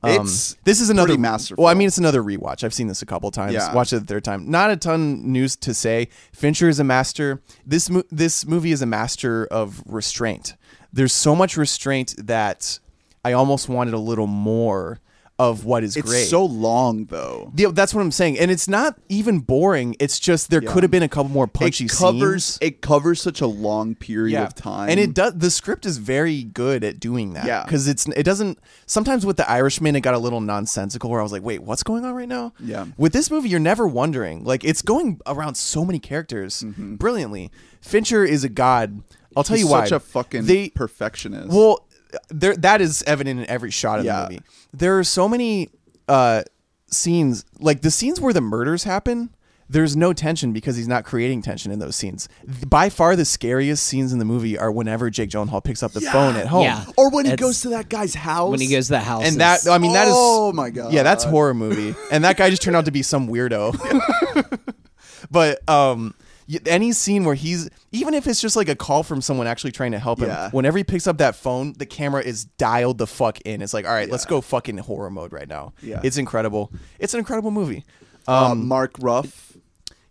[0.02, 1.64] Um, It's this is another pretty masterful.
[1.66, 2.64] Well, I mean, it's another rewatch.
[2.64, 3.54] I've seen this a couple times.
[3.54, 3.74] Yeah.
[3.74, 4.50] Watched it the third time.
[4.50, 6.08] Not a ton news to say.
[6.32, 7.42] Fincher is a master.
[7.66, 10.56] This mo- this movie is a master of restraint.
[10.94, 12.80] There's so much restraint that
[13.26, 15.00] I almost wanted a little more
[15.40, 16.02] of what is great.
[16.04, 16.28] it's great.
[16.28, 17.52] so long though.
[17.56, 19.96] Yeah, that's what I'm saying, and it's not even boring.
[20.00, 20.72] It's just there Yeah.
[20.74, 22.58] could have been a couple more punchy it covers scenes.
[22.62, 24.44] it covers such a long period yeah.
[24.44, 25.34] of time, and it does.
[25.36, 27.46] The script is very good at doing that.
[27.46, 27.64] Yeah.
[27.64, 28.60] because it's it doesn't.
[28.86, 31.10] Sometimes with the Irishman, it got a little nonsensical.
[31.10, 32.52] Where I was like, wait, what's going on right now?
[32.60, 32.88] Yeah.
[32.98, 34.44] With this movie, you're never wondering.
[34.44, 37.50] Like it's going around so many characters brilliantly.
[37.82, 39.02] Fincher is a god.
[39.38, 39.62] I'll tell Mm-hmm.
[39.62, 39.84] He's you why.
[39.86, 41.50] such a fucking they perfectionist.
[41.50, 41.86] well,
[42.30, 44.24] there that is evident in every shot of Yeah.
[44.24, 44.42] the movie.
[44.74, 45.70] There are so many
[46.08, 46.44] uh,
[46.92, 49.30] scenes, like the scenes where the murders happen.
[49.72, 52.28] There's no tension because he's not creating tension in those scenes.
[52.68, 56.02] By far, the scariest scenes in the movie are whenever Jake Gyllenhaal picks up the
[56.02, 56.64] phone at home.
[56.64, 56.86] Yeah.
[56.98, 58.50] or when he It's- goes to that guy's house.
[58.50, 59.26] when he goes to the house.
[59.28, 60.14] And that, I mean, that is.
[60.18, 60.92] Oh my God.
[60.92, 63.78] Yeah, that's horror movie, and that guy just turned out to be some weirdo.
[65.32, 66.29] but um, y-
[66.66, 69.92] any scene where he's, even if it's just like a call from someone actually trying
[69.92, 70.50] to help him, Yeah.
[70.52, 73.62] whenever he picks up that phone, the camera is dialed the fuck in.
[73.62, 75.74] It's like, all right, let's go fucking horror mode right now.
[75.82, 76.00] Yeah.
[76.04, 76.72] it's incredible.
[77.00, 77.86] It's an incredible movie.
[78.28, 79.54] uh, Mark Ruff.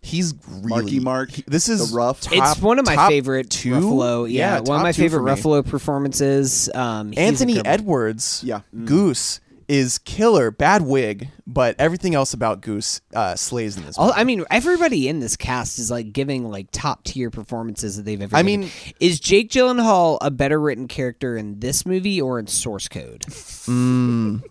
[0.01, 2.21] He's really Marky Mark, he- this is the Ruff.
[2.21, 3.73] top- it's one of my favorite two?
[3.73, 4.31] Ruffalo.
[4.31, 5.21] Yeah, one of my favorite.
[5.23, 6.69] Ruffalo performances.
[6.73, 7.61] Um, Anthony.
[7.65, 8.61] Edwards, Yeah.
[8.85, 10.51] Goose is killer.
[10.51, 13.97] Bad wig, but everything else about Goose uh, slays in this.
[13.97, 14.11] Movie.
[14.15, 18.21] I mean, everybody in this cast is like giving like top tier performances that they've
[18.21, 18.35] ever.
[18.35, 18.61] I given.
[18.61, 23.23] mean- is Jake Gyllenhaal a better written character in this movie or in Source Code?
[23.67, 24.41] in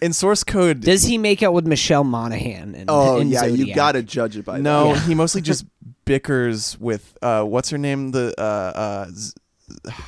[0.00, 2.74] in source code Does he make out with Michelle Monaghan?
[2.74, 5.02] In, Oh in yeah, you got to judge it by no that.
[5.04, 5.64] he mostly just
[6.04, 9.32] bickers with uh what's her name the uh uh z-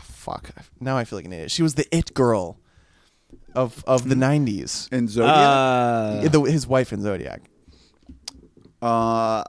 [0.05, 2.59] fuck now i feel like an idiot she was the it girl
[3.57, 7.41] of of the 90s In Zodiac, Uh, the, his wife in zodiac
[8.83, 9.43] uh,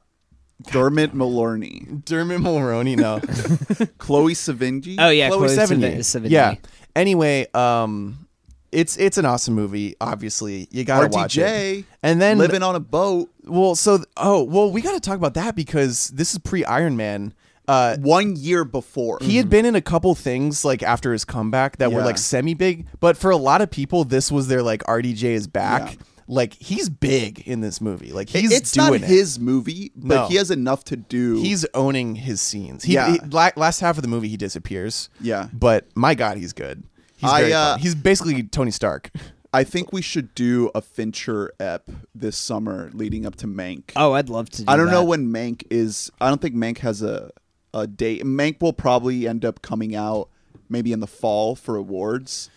[0.71, 3.19] Dermot Mulroney, dermot mulroney no
[3.99, 4.95] Chloe Savini.
[4.97, 5.97] oh yeah, Chloe Chloe Sevigny.
[5.99, 5.99] Sevigny.
[5.99, 6.29] Sevigny.
[6.31, 6.55] yeah
[6.95, 8.27] anyway um
[8.71, 12.75] it's it's an awesome movie obviously you gotta watch it RDJ, and then living on
[12.75, 13.29] a boat.
[13.43, 17.33] well so oh well we gotta talk about that because this is pre iron man
[17.67, 21.77] uh One year before, He had been in a couple things like after his comeback
[21.77, 22.05] that were Yeah.
[22.05, 25.47] like semi big, but for a lot of people, this was their like RDJ is
[25.47, 25.93] back.
[25.93, 25.95] Yeah.
[26.29, 28.11] Like he's big in this movie.
[28.11, 29.01] Like he's it's doing not it.
[29.03, 30.27] his movie, but No.
[30.27, 31.35] he has enough to do.
[31.41, 32.83] He's owning his scenes.
[32.83, 33.13] He, Yeah.
[33.13, 35.09] he- la- last half of the movie he disappears.
[35.21, 35.47] Yeah.
[35.53, 36.83] but my God, he's good.
[37.15, 37.79] He's I, very uh, fun.
[37.79, 39.09] He's basically Tony Stark.
[39.53, 43.91] I think we should do a Fincher ep this summer leading up to Mank.
[43.95, 44.63] Oh, I'd love to.
[44.63, 45.05] do I don't know that.
[45.05, 46.11] when Mank is.
[46.19, 47.31] I don't think Mank has a
[47.77, 48.23] a date.
[48.23, 50.29] Mank will probably end up coming out
[50.69, 52.49] maybe in the fall for awards.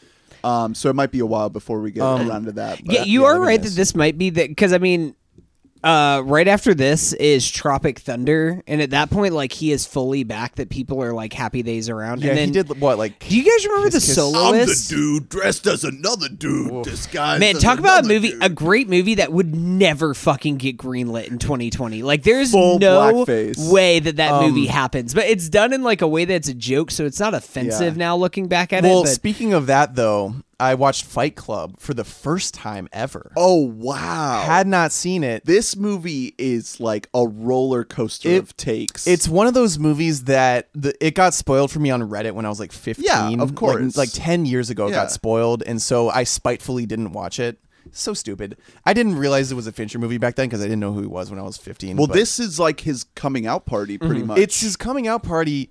[0.43, 2.81] Um, so it might be a while before we get Um, around to that.
[2.85, 5.15] Yeah, you yeah, are right that this might be that because I mean,
[5.83, 10.25] uh, right after this is Tropic Thunder, and at that point, like he is fully
[10.25, 10.57] back.
[10.57, 12.23] That people are like happy that he's around.
[12.23, 14.15] Yeah, and then, he did what like Do you guys remember Kiss, the Kiss.
[14.15, 14.93] soloist?
[14.93, 17.41] I'm the dude dressed as another dude disguised.
[17.41, 21.39] Man, talk about a movie, a great movie that would never fucking get greenlit in
[21.39, 22.03] 2020.
[22.03, 23.71] Like, there's Full no blackface.
[23.73, 26.55] way that that Um, movie happens, but it's done in like a way that's a
[26.55, 27.99] joke, so it's not offensive Yeah.
[27.99, 29.05] now looking back at Well, it.
[29.05, 33.33] Well, speaking of that though, I watched Fight Club for the first time ever.
[33.37, 34.43] Oh wow!
[34.45, 35.45] Had not seen it.
[35.45, 39.07] this movie is like a roller coaster It- of takes.
[39.07, 42.45] It's one of those movies that the, it got spoiled for me on Reddit when
[42.45, 43.05] I was like 15.
[43.05, 43.97] Yeah, of course.
[43.97, 44.97] Like, 10 years ago, it Yeah.
[44.97, 45.63] got spoiled.
[45.63, 47.59] And so I spitefully didn't watch it.
[47.93, 48.57] So stupid.
[48.85, 51.01] I didn't realize it was a Fincher movie back then because I didn't know who
[51.01, 51.97] he was when I was 15.
[51.97, 54.07] well, but this is like his coming out party, mm-hmm.
[54.07, 54.39] pretty much.
[54.39, 55.71] It's his coming out party.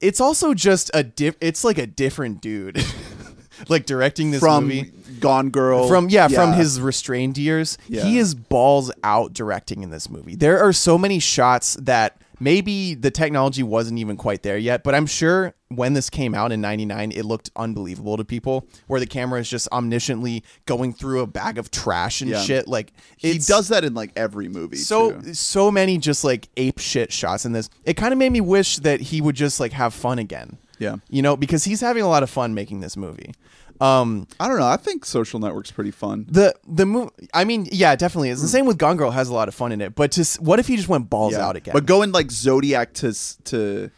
[0.00, 1.36] It's also just a diff.
[1.40, 2.76] It's like a different dude,
[3.68, 4.92] like directing this from movie.
[5.20, 5.88] Gone Girl.
[5.88, 8.02] From yeah, from his restrained years, Yeah.
[8.02, 10.34] he is balls out directing in this movie.
[10.34, 14.94] There are so many shots that maybe the technology wasn't even quite there yet, but
[14.96, 19.06] I'm sure when this came out in 99 it looked unbelievable to people where the
[19.06, 22.42] camera is just omnisciently going through a bag of trash and Yeah.
[22.42, 24.76] shit like He does that in like every movie.
[24.76, 25.34] so too.
[25.34, 27.70] so many just like ape shit shots in this.
[27.84, 30.56] It kind of made me wish that he would just like have fun again.
[30.82, 30.96] Yeah.
[31.08, 33.32] You know, because he's having a lot of fun making this movie.
[33.80, 34.66] Um I don't know.
[34.66, 36.26] I think Social Network's pretty fun.
[36.28, 38.30] the the movie I mean, yeah, definitely.
[38.30, 40.40] It's the same with Gone Girl has a lot of fun in it, but just
[40.40, 41.46] what if he just went balls Yeah.
[41.46, 41.72] out again?
[41.72, 43.90] But going like Zodiac to s- to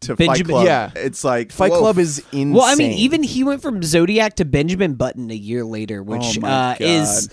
[0.00, 0.90] to Fight Club, yeah.
[0.96, 1.78] it's like Fight whoa.
[1.78, 2.52] Club is insane.
[2.52, 6.36] well, I mean, even he went from Zodiac to Benjamin Button a year later, which
[6.36, 7.30] Oh my uh, is,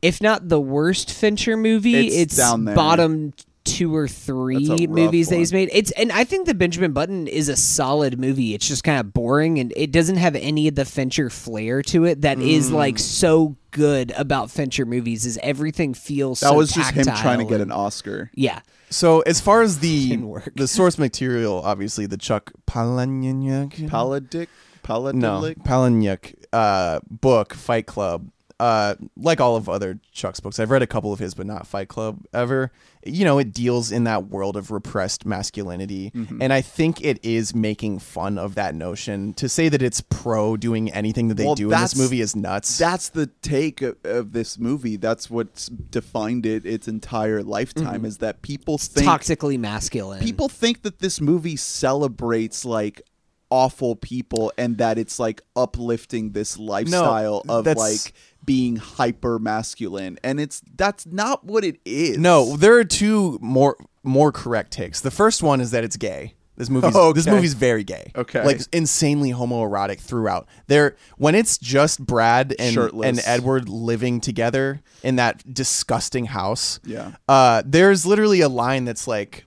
[0.00, 2.74] if not the worst Fincher movie, It's it's, down there.
[2.74, 3.34] bottom
[3.66, 5.68] two or three movies that he's made.
[5.72, 8.54] It's and I think the Benjamin Button is a solid movie.
[8.54, 12.04] It's just kind of boring and it doesn't have any of the Fincher flair to
[12.04, 12.74] it that is Mm.
[12.74, 15.26] like so good about Fincher movies.
[15.26, 18.30] Is everything feels that so was just him trying to get an Oscar.
[18.34, 18.60] yeah.
[18.88, 20.16] so as far as the
[20.54, 24.48] the source material, obviously the Chuck Palahniuk Paladic,
[24.82, 25.14] Paladic.
[25.14, 28.30] no Palahniuk uh, book Fight Club.
[28.58, 31.66] Uh, like all of other Chuck's books, I've read a couple of his, but not
[31.66, 32.72] Fight Club ever.
[33.04, 36.40] You know, it deals in that world of repressed masculinity, Mm-hmm.
[36.40, 39.34] and I think it is making fun of that notion.
[39.34, 42.34] To say that it's pro doing anything that they Well, do in this movie is
[42.34, 42.78] nuts.
[42.78, 44.96] That's the take of, of this movie.
[44.96, 48.06] That's what's defined it its entire lifetime.
[48.06, 50.22] Is that people think Toxically masculine.
[50.22, 53.02] people think that this movie celebrates like
[53.50, 58.12] awful people and that it's like uplifting this lifestyle of like
[58.44, 63.76] being hyper masculine and it's that's not what it is No, there are two more
[64.02, 65.00] more correct takes.
[65.00, 66.34] The first one is that it's gay.
[66.56, 67.34] This movie's this Okay.
[67.36, 68.12] movie's very gay.
[68.16, 68.42] Okay.
[68.44, 70.46] like insanely homoerotic throughout.
[70.68, 73.06] There, when it's just Brad and Shirtless.
[73.08, 76.80] and Edward living together in that disgusting house.
[76.84, 77.12] Yeah.
[77.28, 79.44] uh, there's literally a line that's like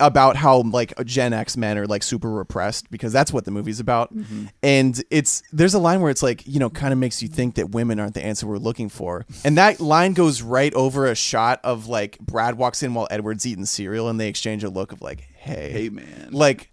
[0.00, 3.80] about how like Gen X men are like super repressed because that's what the movie's
[3.80, 4.14] about.
[4.14, 4.46] Mm-hmm.
[4.62, 7.54] And it's there's a line where it's like, you know, kind of makes you think
[7.56, 9.26] that women aren't the answer we're looking for.
[9.44, 13.46] And that line goes right over a shot of like Brad walks in while Edward's
[13.46, 16.70] eating cereal and they exchange a look of like, "Hey, hey man like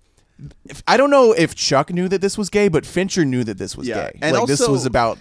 [0.66, 3.58] if, I don't know if Chuck knew that this was gay, but Fincher knew that
[3.58, 4.20] this was Yeah, gay.
[4.22, 5.20] and like this was about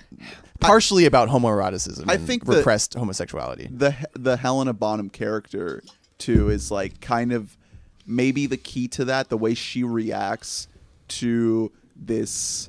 [0.61, 3.68] partially about homoeroticism I think the- repressed homosexuality.
[3.70, 5.82] the the Helena Bonham character
[6.18, 7.57] too is like kind of
[8.07, 10.68] maybe the key to that the way she reacts
[11.09, 12.68] to this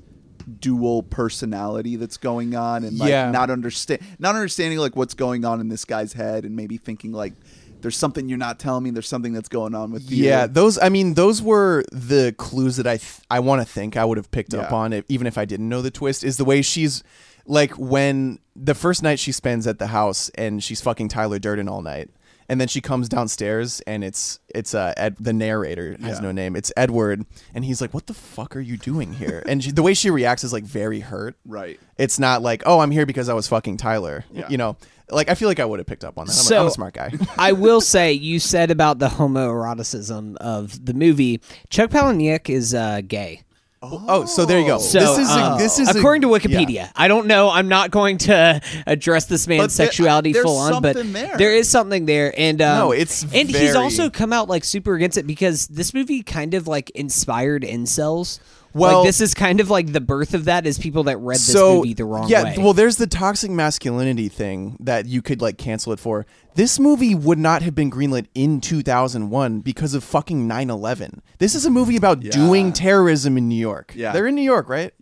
[0.59, 3.31] dual personality that's going on and like Yeah.
[3.31, 7.13] not understand not understanding like what's going on in this guy's head and maybe thinking
[7.13, 7.34] like
[7.79, 10.77] there's something you're not telling me there's something that's going on with you Yeah, those.
[10.79, 14.17] I mean, those were the clues that I th- I want to think I would
[14.17, 16.23] have picked up on, it, even if I didn't know the twist.
[16.23, 17.03] Is the way she's
[17.45, 21.67] like when the first night she spends at the house and she's fucking Tyler Durden
[21.67, 22.09] all night,
[22.50, 26.24] and then she comes downstairs and it's it's uh Ed, the narrator has Yeah.
[26.24, 26.56] no name.
[26.56, 29.84] It's Edward, and he's like, "What the fuck are you doing here?" and she, the
[29.84, 31.36] way she reacts is like very hurt.
[31.46, 34.48] right It's not like, "Oh, I'm here because I was fucking Tyler." Yeah.
[34.50, 34.78] You know,
[35.10, 36.34] like I feel like I would have picked up on that.
[36.34, 37.12] I'm, a, So- I'm a smart guy.
[37.38, 41.41] I will say, you said about the homoeroticism of the movie.
[41.70, 43.41] Chuck Palahniuk is uh, gay.
[43.84, 44.77] Oh, so there you go.
[44.79, 46.38] So, this is a, uh, this is a- according to yeah.
[46.38, 46.91] Wikipedia.
[46.95, 47.49] I don't know.
[47.49, 51.38] I'm not going to address this man's But sexuality full on, but there.
[51.38, 52.34] there is something there.
[52.38, 55.93] And um, No, it's and he's also come out like super against it because this
[55.93, 58.39] movie kind of like inspired incels.
[58.74, 61.36] Well- like this is kind of like the birth of that is people that read
[61.36, 62.55] this so movie the wrong yeah, way.
[62.57, 66.26] Yeah, well, there's the toxic masculinity thing that you could like cancel it for.
[66.55, 71.19] This movie would not have been greenlit in 2001 because of fucking 9/11.
[71.39, 73.93] This is a movie about doing terrorism in New York.
[73.95, 74.11] Yeah.
[74.11, 74.93] they're in New York, right?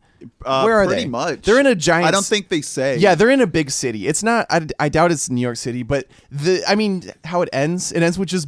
[0.45, 1.07] Uh, Where are pretty they?
[1.09, 1.41] much.
[1.43, 2.07] They're in a giant.
[2.07, 2.97] I don't think they say.
[2.97, 4.07] Yeah, they're in a big city.
[4.07, 4.45] It's not.
[4.49, 6.63] I, I doubt it's New York City, but the.
[6.67, 7.91] I mean, how it ends.
[7.91, 8.47] It ends with just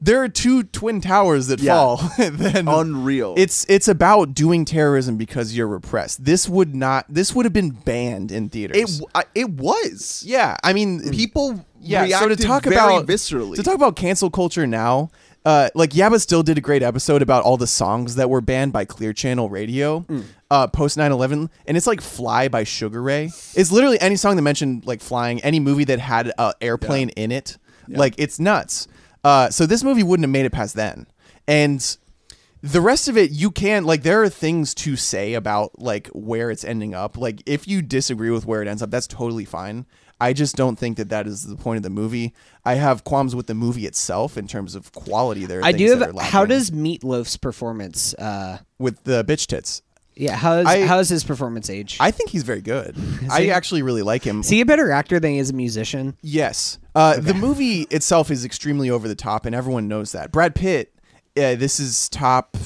[0.00, 1.74] there are two twin towers that Yeah.
[1.74, 1.96] fall.
[2.18, 3.34] then Unreal.
[3.36, 6.24] It's it's about doing terrorism because you're repressed.
[6.24, 7.06] This would not.
[7.08, 9.00] This would have been banned in theaters.
[9.00, 9.06] it.
[9.14, 10.22] I- It was.
[10.26, 12.06] yeah, I mean, People yeah.
[12.18, 13.56] So to talk very about viscerally.
[13.56, 15.10] to talk about cancel culture now.
[15.44, 18.72] Uh, like Yabba still did a great episode about all the songs that were banned
[18.72, 20.24] by Clear Channel Radio Mm.
[20.50, 23.30] uh, post 9-11 and it's like Fly by Sugar Ray.
[23.54, 27.30] It's literally any song that mentioned like flying, any movie that had an airplane in
[27.30, 27.58] it.
[27.88, 28.88] Like it's nuts.
[29.22, 31.06] Uh, so this movie wouldn't have made it past then.
[31.46, 31.96] And
[32.62, 36.50] the rest of it you can like there are things to say about like where
[36.50, 39.84] it's ending up like if you disagree with where it ends up that's totally fine
[40.20, 42.32] i just don't think that that is the point of the movie
[42.64, 45.78] i have qualms with the movie itself in terms of quality there are I things
[45.92, 46.16] do that have.
[46.16, 48.14] are How lacking does Meatloaf's performance?
[48.14, 49.82] Uh, with the bitch tits
[50.16, 51.96] yeah, how is I- how is his performance age?
[52.00, 52.96] i think he's very good
[53.30, 56.16] i actually really like him is he a better actor than he is a musician?
[56.22, 56.78] Yes.
[56.94, 60.30] Uh, The movie itself is extremely over the top, and everyone knows that.
[60.30, 60.92] Brad Pitt,
[61.36, 62.56] uh, this is top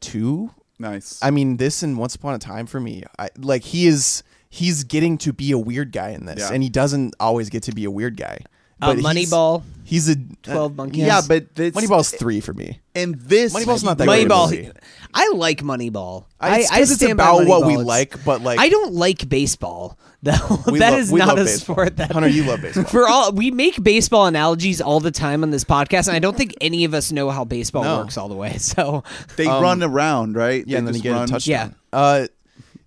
[0.00, 0.50] two.
[0.80, 1.20] nice.
[1.22, 4.84] I mean, this and Once Upon a Time for me, I, like he is, he's
[4.84, 6.50] getting to be a weird guy in this, Yeah.
[6.52, 8.38] and he doesn't always get to be a weird guy.
[8.80, 11.04] Uh, he's- Moneyball, He's a Twelve Monkeys.
[11.06, 12.78] yeah, but this, Moneyball's three for me.
[12.94, 14.72] and this Moneyball's not that great of a Moneyball.
[15.14, 16.26] I like Moneyball.
[16.38, 17.80] I- I, it's I 'cause it's stand by about what we Moneyball.
[17.80, 19.98] It's- like, but, like- I don't like baseball.
[20.22, 20.32] Though
[20.66, 21.74] We that love- is we not love a baseball.
[21.76, 22.84] sport that Hunter, you love baseball.
[22.88, 26.36] For all we make baseball analogies all the time on this podcast, and I don't
[26.36, 27.98] think any of us know how baseball No.
[27.98, 28.56] works all the way.
[28.58, 29.02] So
[29.36, 30.64] They run around, right?
[30.66, 31.24] Yeah, They and then you get run.
[31.24, 31.74] a touchdown.
[31.92, 31.98] Yeah.
[31.98, 32.26] Uh,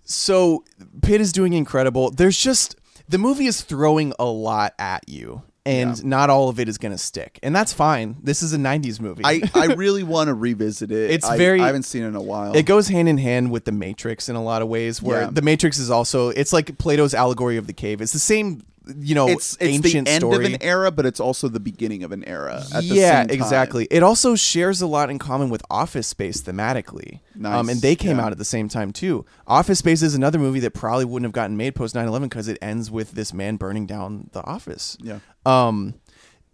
[0.04, 0.64] so
[1.02, 2.12] Pitt is doing incredible.
[2.12, 2.76] There's just
[3.10, 6.92] the movie is throwing a lot at you, and not all of it is going
[6.94, 8.18] to stick, and that's fine.
[8.24, 9.24] This is a '90s movie.
[9.26, 11.12] I, I really want to revisit it.
[11.12, 12.56] It's I- very- I haven't seen it in a while.
[12.56, 15.02] it goes hand in hand with the Matrix in a lot of ways.
[15.02, 15.30] Where Yeah.
[15.32, 18.02] the Matrix is also it's like Plato's allegory of the cave.
[18.02, 18.64] It's the same,
[18.98, 20.46] you know, it's it's ancient the end story.
[20.46, 22.64] of an era, but it's also the beginning of an era.
[22.74, 23.88] At the yeah, exactly.
[23.92, 27.20] It also shares a lot in common with Office Space thematically.
[27.36, 28.26] Nice, Um, and they came yeah.
[28.26, 29.26] out at the same time too.
[29.46, 32.58] Office Space is another movie that probably wouldn't have gotten made post 9/11 because it
[32.62, 34.98] ends with this man burning down the office.
[35.02, 35.20] Yeah.
[35.46, 35.96] Um,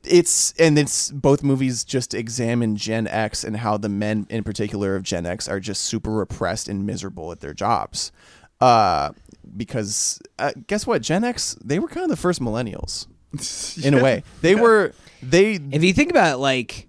[0.04, 4.96] it's and it's both movies just examine Gen X and how the men in particular
[4.96, 8.12] of Gen X are just super repressed and miserable at their jobs.
[8.60, 9.12] Uh,
[9.56, 13.08] because uh, guess what, Gen X they were kind of the first millennials.
[13.86, 14.24] In a way.
[14.42, 16.88] They were they if you think about it, like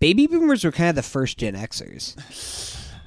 [0.00, 2.16] baby boomers were kind of the first Gen Xers.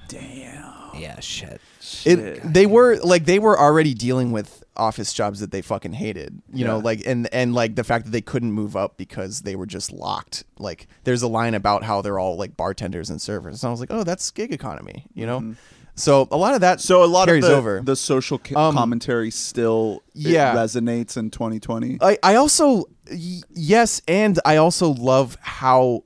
[0.07, 0.65] Damn.
[0.95, 1.61] Yeah, shit.
[2.05, 6.41] it they were like they were already dealing with office jobs that they fucking hated
[6.53, 9.55] you know like and and like the fact that they couldn't move up because they
[9.55, 10.43] were just locked.
[10.57, 13.63] Like there's a line about how they're all like bartenders and servers.
[13.63, 15.55] And i was like oh that's gig economy you know
[15.99, 16.79] so a lot of that.
[16.81, 20.55] So a lot carries of the, over the social ca- Um, commentary still it yeah.
[20.55, 21.97] resonates in 2020.
[22.01, 26.03] I, I also y- yes and i also love how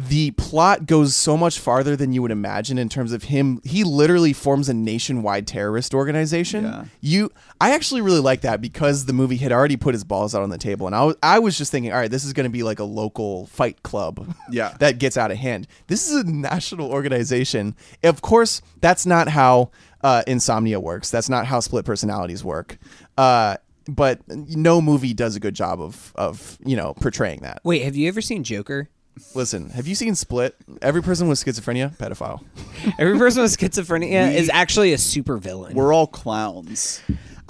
[0.00, 3.60] the plot goes so much farther than you would imagine in terms of him.
[3.64, 6.64] He literally forms a nationwide terrorist organization.
[6.64, 6.84] Yeah.
[7.00, 7.30] you
[7.60, 10.50] i actually really like that because the movie had already put his balls out on
[10.50, 12.50] the table and i was, I was just thinking all right this is going to
[12.50, 14.74] be like a local fight club Yeah.
[14.78, 15.66] that gets out of hand.
[15.88, 17.74] This is a national organization.
[18.04, 19.70] Of course that's not how
[20.04, 21.10] uh, insomnia works.
[21.10, 22.78] That's not how split personalities work.
[23.16, 23.56] Uh,
[23.88, 27.60] but no movie does a good job of of you know portraying that.
[27.64, 28.88] Wait, have you ever seen Joker?
[29.34, 30.54] Listen, have you seen Split?
[30.82, 32.44] Every person with schizophrenia, pedophile.
[32.98, 35.74] Every person with schizophrenia is actually a super villain.
[35.74, 37.00] We're all clowns.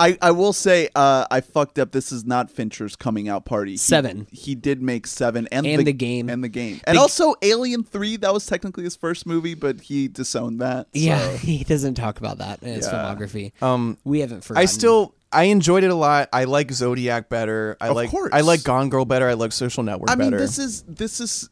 [0.00, 1.90] I, I will say uh, I fucked up.
[1.90, 3.72] This is not Fincher's coming out party.
[3.72, 4.28] He- Seven.
[4.30, 6.28] He, did make seven and, And the game.
[6.28, 8.16] and the game and also Alien Three.
[8.16, 10.86] That was technically his first movie, but he disowned that.
[10.86, 12.92] so- yeah, he doesn't talk about that in his Yeah.
[12.92, 13.60] filmography.
[13.60, 14.62] Um, we haven't forgotten.
[14.62, 16.28] I still I enjoyed it a lot.
[16.32, 17.76] I like Zodiac better.
[17.80, 18.30] I Of like course.
[18.32, 19.28] I like Gone Girl better.
[19.28, 20.38] I like Social Network I mean, better.
[20.38, 21.50] this is this is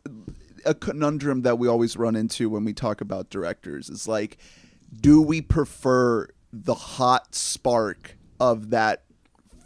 [0.64, 3.90] a conundrum that we always run into when we talk about directors.
[3.90, 4.38] Is like,
[5.00, 9.04] do we prefer the hot spark of that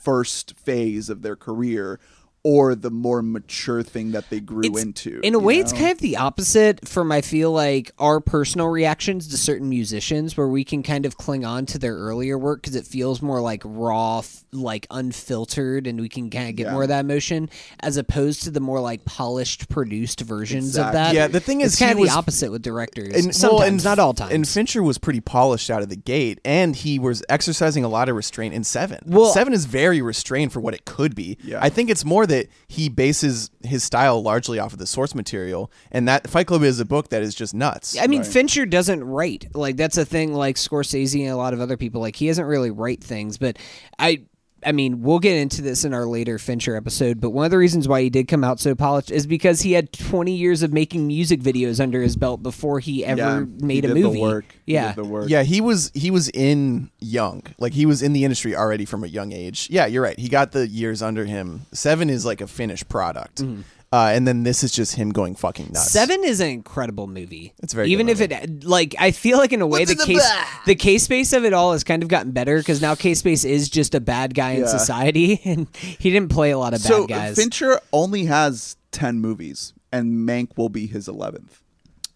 [0.01, 2.01] first phase of their career,
[2.43, 5.21] or the more mature thing that they grew It's- into.
[5.23, 9.27] In a way, it's kind of the opposite from I feel like our personal reactions
[9.29, 12.77] to certain musicians, where we can kind of cling on to their earlier work because
[12.77, 14.23] it feels more like raw,
[14.53, 16.73] like unfiltered, and we can kind of get Yeah.
[16.73, 20.89] more of that emotion, as opposed to the more like polished, produced versions Exactly.
[20.89, 21.15] of that.
[21.15, 23.15] Yeah, the thing it's is, kind he of was- the opposite with directors.
[23.15, 24.33] And, Sometimes, well, and, not all times.
[24.33, 28.09] And Fincher was pretty polished out of the gate, and he was exercising a lot
[28.09, 28.99] of restraint in Seven.
[29.07, 31.37] Well- Seven is very restrained for what it could be.
[31.45, 31.59] Yeah.
[31.61, 35.71] I think it's more that he bases his style largely off of the source material,
[35.93, 37.97] and that Fight Club is a book that is just nuts.
[37.99, 38.31] I mean, Right.
[38.31, 39.55] Fincher doesn't write.
[39.55, 40.33] Like that's a thing.
[40.33, 42.01] Like Scorsese and a lot of other people.
[42.01, 43.39] Like he doesn't really write things.
[43.39, 43.59] But
[43.99, 44.23] I,
[44.65, 47.21] I mean, we'll get into this in our later Fincher episode.
[47.21, 49.73] But one of the reasons why he did come out so polished is because he
[49.73, 53.85] had 20 years of making music videos under his belt before he ever Yeah, made
[53.85, 54.19] he a did movie.
[54.19, 54.45] The work.
[54.67, 54.89] He Yeah.
[54.95, 55.29] did the work.
[55.31, 59.03] Yeah, he was he was in young, like he was in the industry already from
[59.05, 59.69] a young age.
[59.71, 60.19] Yeah, you're right.
[60.19, 61.63] He got the years under him.
[61.73, 63.63] Seven is like a finished product, mm-hmm.
[63.93, 65.91] Uh, and then this is just him going fucking nuts.
[65.91, 67.55] Seven is an incredible movie.
[67.63, 70.29] It's very even good if it like I feel like in a way the case
[70.67, 73.45] the case space of it all has kind of gotten better because now case space
[73.45, 74.67] is just a bad guy in Yeah.
[74.69, 77.37] society and he didn't play a lot of bad guys.
[77.37, 81.61] Fincher only has ten movies, and Mank will be his eleventh.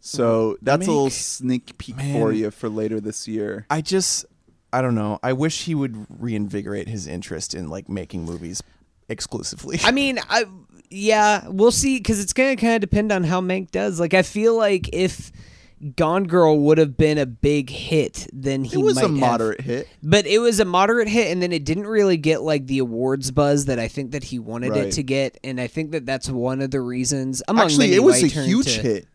[0.01, 2.13] So that's a little sneak peek man.
[2.21, 3.67] for you for later this year.
[3.71, 4.27] I just
[4.73, 5.19] I don't know.
[5.23, 8.63] I wish he would reinvigorate his interest in like making movies
[9.09, 9.81] exclusively.
[9.85, 10.45] I mean, I
[10.91, 13.99] yeah, we'll see because it's gonna kind of depend on how Mank does.
[14.01, 15.33] Like, I feel like if
[15.97, 19.61] Gone Girl would have been a big hit, then he It was a have- moderate
[19.61, 19.87] hit.
[20.03, 23.31] but it was a moderate hit, and then it didn't really get like the awards
[23.31, 24.87] buzz that I think that he wanted Right.
[24.87, 27.43] it to get, and I think that that's one of the reasons.
[27.49, 29.07] Among Actually, many it was a huge to- hit.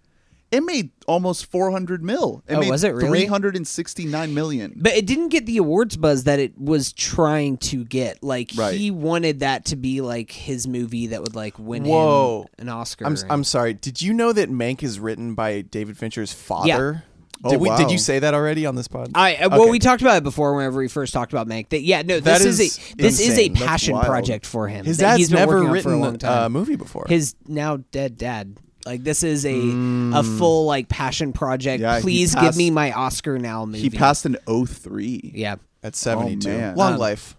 [0.51, 2.43] It made almost 400 mil.
[2.47, 3.19] It Oh, made was it really?
[3.25, 4.73] 369 million.
[4.77, 8.23] But it didn't get the awards buzz that it was trying to get.
[8.23, 8.75] Like Right.
[8.77, 12.41] he wanted that to be like his movie that would like win Whoa.
[12.57, 13.05] him an Oscar.
[13.05, 13.73] I'm I'm sorry.
[13.73, 17.03] Did you know that Mank is written by David Fincher's father?
[17.43, 17.77] Oh, did we wow.
[17.77, 19.11] did you say that already on this pod?
[19.15, 19.71] I uh, well, Okay.
[19.71, 21.69] we talked about it before whenever we first talked about Mank.
[21.69, 24.83] That yeah, no, That this is, is a this is a passion project for him.
[24.85, 27.05] His dad's he's been never working a written a movie before.
[27.07, 28.57] His now dead dad.
[28.85, 31.79] Like this is a a full like passion project.
[31.81, 31.83] Mm.
[31.83, 33.79] Yeah, he Please give me my Oscar now movie.
[33.79, 35.31] He passed an 03.
[35.35, 35.55] Yeah.
[35.83, 36.47] at 72.
[36.49, 36.75] man.
[36.75, 37.35] Long Um, life.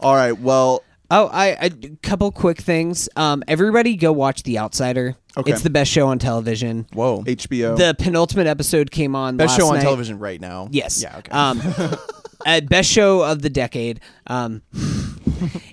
[0.00, 0.38] All right.
[0.38, 1.70] Well, Oh, I a
[2.02, 3.08] couple quick things.
[3.16, 5.16] Um, everybody go watch The Outsider.
[5.38, 5.52] Okay.
[5.52, 6.86] It's the best show on television.
[6.92, 7.22] Whoa.
[7.22, 7.78] HBO.
[7.78, 9.82] The penultimate episode came on Best last show on night.
[9.84, 10.68] television right now.
[10.70, 11.00] Yes.
[11.00, 11.16] Yeah.
[11.18, 11.30] Okay.
[11.32, 11.62] Um,
[12.46, 14.00] uh, best show of the decade.
[14.26, 14.60] Um,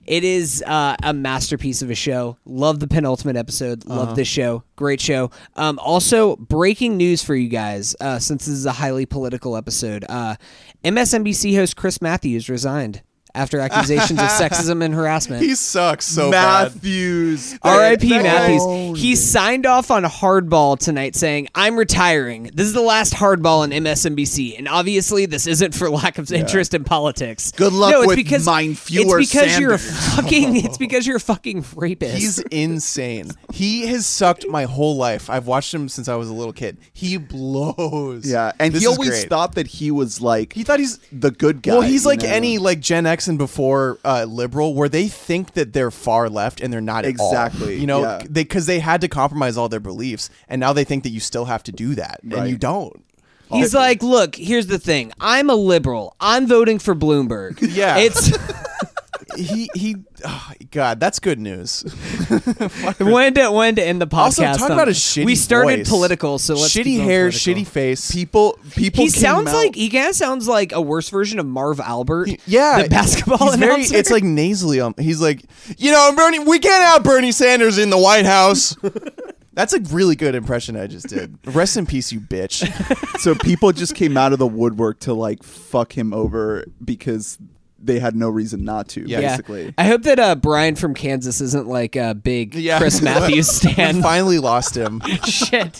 [0.06, 2.38] it is uh, a masterpiece of a show.
[2.46, 3.86] Love the penultimate episode.
[3.86, 4.14] Love Uh-huh.
[4.16, 4.64] this show.
[4.76, 5.32] Great show.
[5.56, 10.06] Um, also, breaking news for you guys, uh, since this is a highly political episode.
[10.10, 10.36] Uh,
[10.84, 13.02] MSNBC host Chris Matthews resigned
[13.36, 15.42] after accusations of sexism and harassment.
[15.44, 16.74] he sucks so bad.
[16.74, 17.58] Matthews.
[17.62, 18.10] R.I.P.
[18.10, 18.62] That Matthews.
[18.64, 22.50] owned He signed off on Hardball tonight, saying, "I'm retiring.
[22.54, 26.74] This is the last Hardball on MSNBC, and obviously, this isn't for lack of interest
[26.74, 27.52] in politics.
[27.52, 30.56] Good luck no, it's with because mine fewer It's because you're a fucking.
[30.66, 32.16] It's because you're a fucking rapist.
[32.18, 33.32] He's insane.
[33.54, 35.30] He has sucked my whole life.
[35.30, 36.78] I've watched him since I was a little kid.
[36.94, 38.30] He blows.
[38.30, 39.30] Yeah, and This he always great.
[39.30, 41.74] thought that he was like He thought he's the good guy.
[41.74, 42.30] well, he's like know?
[42.30, 46.62] any like Gen X and before uh, liberal, where they think that they're far left
[46.62, 47.30] and they're not at all.
[47.32, 48.20] Exactly, You know, yeah.
[48.30, 51.20] they because they had to compromise all their beliefs, and now they think that you
[51.20, 53.04] still have to do that, and you don't.
[53.52, 55.12] He's like, look, here's the thing.
[55.20, 56.16] I'm a liberal.
[56.20, 57.58] I'm voting for Bloomberg.
[57.62, 57.98] Yeah.
[57.98, 58.32] It's
[59.38, 59.96] he he.
[60.26, 61.84] oh, God, that's good news.
[63.00, 64.18] when to when to end the podcast.
[64.20, 65.26] also, talk on- about a shitty.
[65.26, 65.90] We started voice.
[65.90, 67.54] political, so let's shitty hair, political.
[67.64, 68.12] shitty face.
[68.12, 68.60] people.
[68.72, 69.04] People.
[69.06, 71.80] He came sounds out- like he kind of sounds like a worse version of Marv
[71.80, 72.30] Albert.
[72.48, 73.82] Yeah, the basketball he's very.
[73.84, 74.80] It's like nasally.
[74.82, 75.44] Um, he's like,
[75.78, 76.40] you know, Bernie.
[76.40, 78.76] We can't have Bernie Sanders in the White House.
[79.54, 81.38] That's a really good impression I just did.
[81.46, 82.68] Rest in peace, you bitch.
[83.22, 87.38] so people just came out of the woodwork to like fuck him over because
[87.86, 89.02] they had no reason not to.
[89.08, 89.22] Yeah.
[89.22, 89.74] Basically.
[89.78, 92.78] I hope that uh, Brian from Kansas isn't like a big Yeah.
[92.80, 93.76] Chris Matthews stand.
[93.78, 94.02] we stan.
[94.02, 95.02] finally lost him.
[95.26, 95.80] Shit.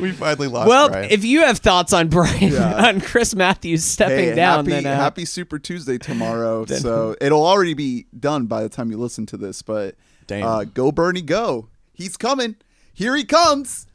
[0.00, 0.64] We finally lost.
[0.66, 0.68] Him.
[0.68, 1.10] Well, Brian.
[1.10, 2.86] if you have thoughts on Brian Yeah.
[2.88, 6.64] on Chris Matthews stepping Hey, down, happy, then uh, happy Super Tuesday tomorrow.
[6.66, 9.62] so it'll already be done by the time you listen to this.
[9.62, 10.46] But Damn.
[10.46, 11.68] Uh, go Bernie, go!
[11.92, 12.56] He's coming.
[12.92, 13.86] Here he comes.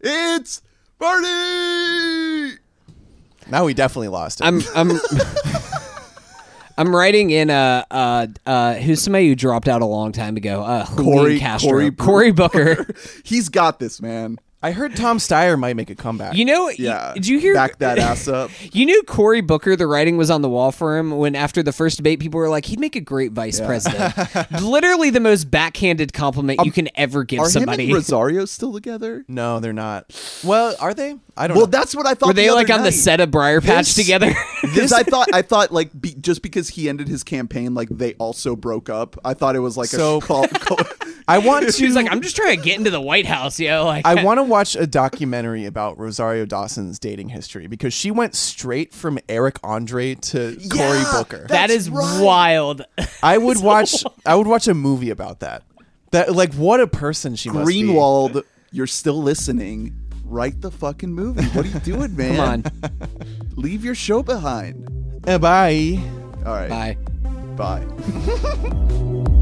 [0.00, 0.62] It's
[0.98, 2.56] Bernie.
[3.50, 4.62] now we definitely lost him.
[4.74, 5.00] I'm I'm
[6.78, 10.62] I'm writing in uh uh uh who's somebody who dropped out a long time ago.
[10.62, 11.90] Uh Julian Castro.
[11.90, 12.76] Cory, Booker.
[12.76, 12.94] Booker.
[13.24, 14.38] He's got this, man.
[14.60, 16.34] I heard Tom Steyer might make a comeback.
[16.34, 17.12] You know, Yeah.
[17.14, 17.54] did you hear?
[17.54, 18.50] Back that ass up.
[18.72, 21.72] You knew Cory Booker, the writing was on the wall for him when after the
[21.72, 24.14] first debate, people were like, he'd make a great vice president.
[24.62, 27.84] Literally the most backhanded compliment you can ever give Um, Are him somebody.
[27.84, 29.24] and Rosario still together?
[29.28, 30.06] no, they're not.
[30.44, 31.14] Well, are they?
[31.36, 31.60] I don't know.
[31.60, 31.70] Well, know.
[31.70, 32.26] that's what I thought.
[32.28, 34.34] were they the like other on the set of Briarpatch This- together?
[34.62, 38.14] Because I thought I thought like be, just because he ended his campaign, like they
[38.14, 39.16] also broke up.
[39.24, 40.48] I thought it was like So- a call.
[40.48, 40.78] call
[41.28, 41.72] I want to.
[41.72, 43.84] She's like, I'm just trying to get into the White House, yo.
[43.88, 48.34] Like, I want to watch a documentary about Rosario Dawson's dating history because she went
[48.34, 51.46] straight from Eric Andre to Cory Booker.
[51.48, 52.20] that- that That's right.
[52.22, 52.82] wild.
[53.22, 54.04] I would watch.
[54.26, 55.62] I would watch a movie about that.
[56.12, 57.82] That like what a person she must be.
[57.82, 58.42] Greenwald,
[58.72, 59.94] you're still listening.
[60.24, 61.44] Write the fucking movie.
[61.48, 62.62] What are you doing, man?
[62.62, 62.92] Come on.
[63.56, 65.22] Leave your show behind.
[65.26, 65.98] Uh, bye.
[66.46, 66.96] All right.
[67.56, 67.84] Bye.
[67.84, 69.34] Bye.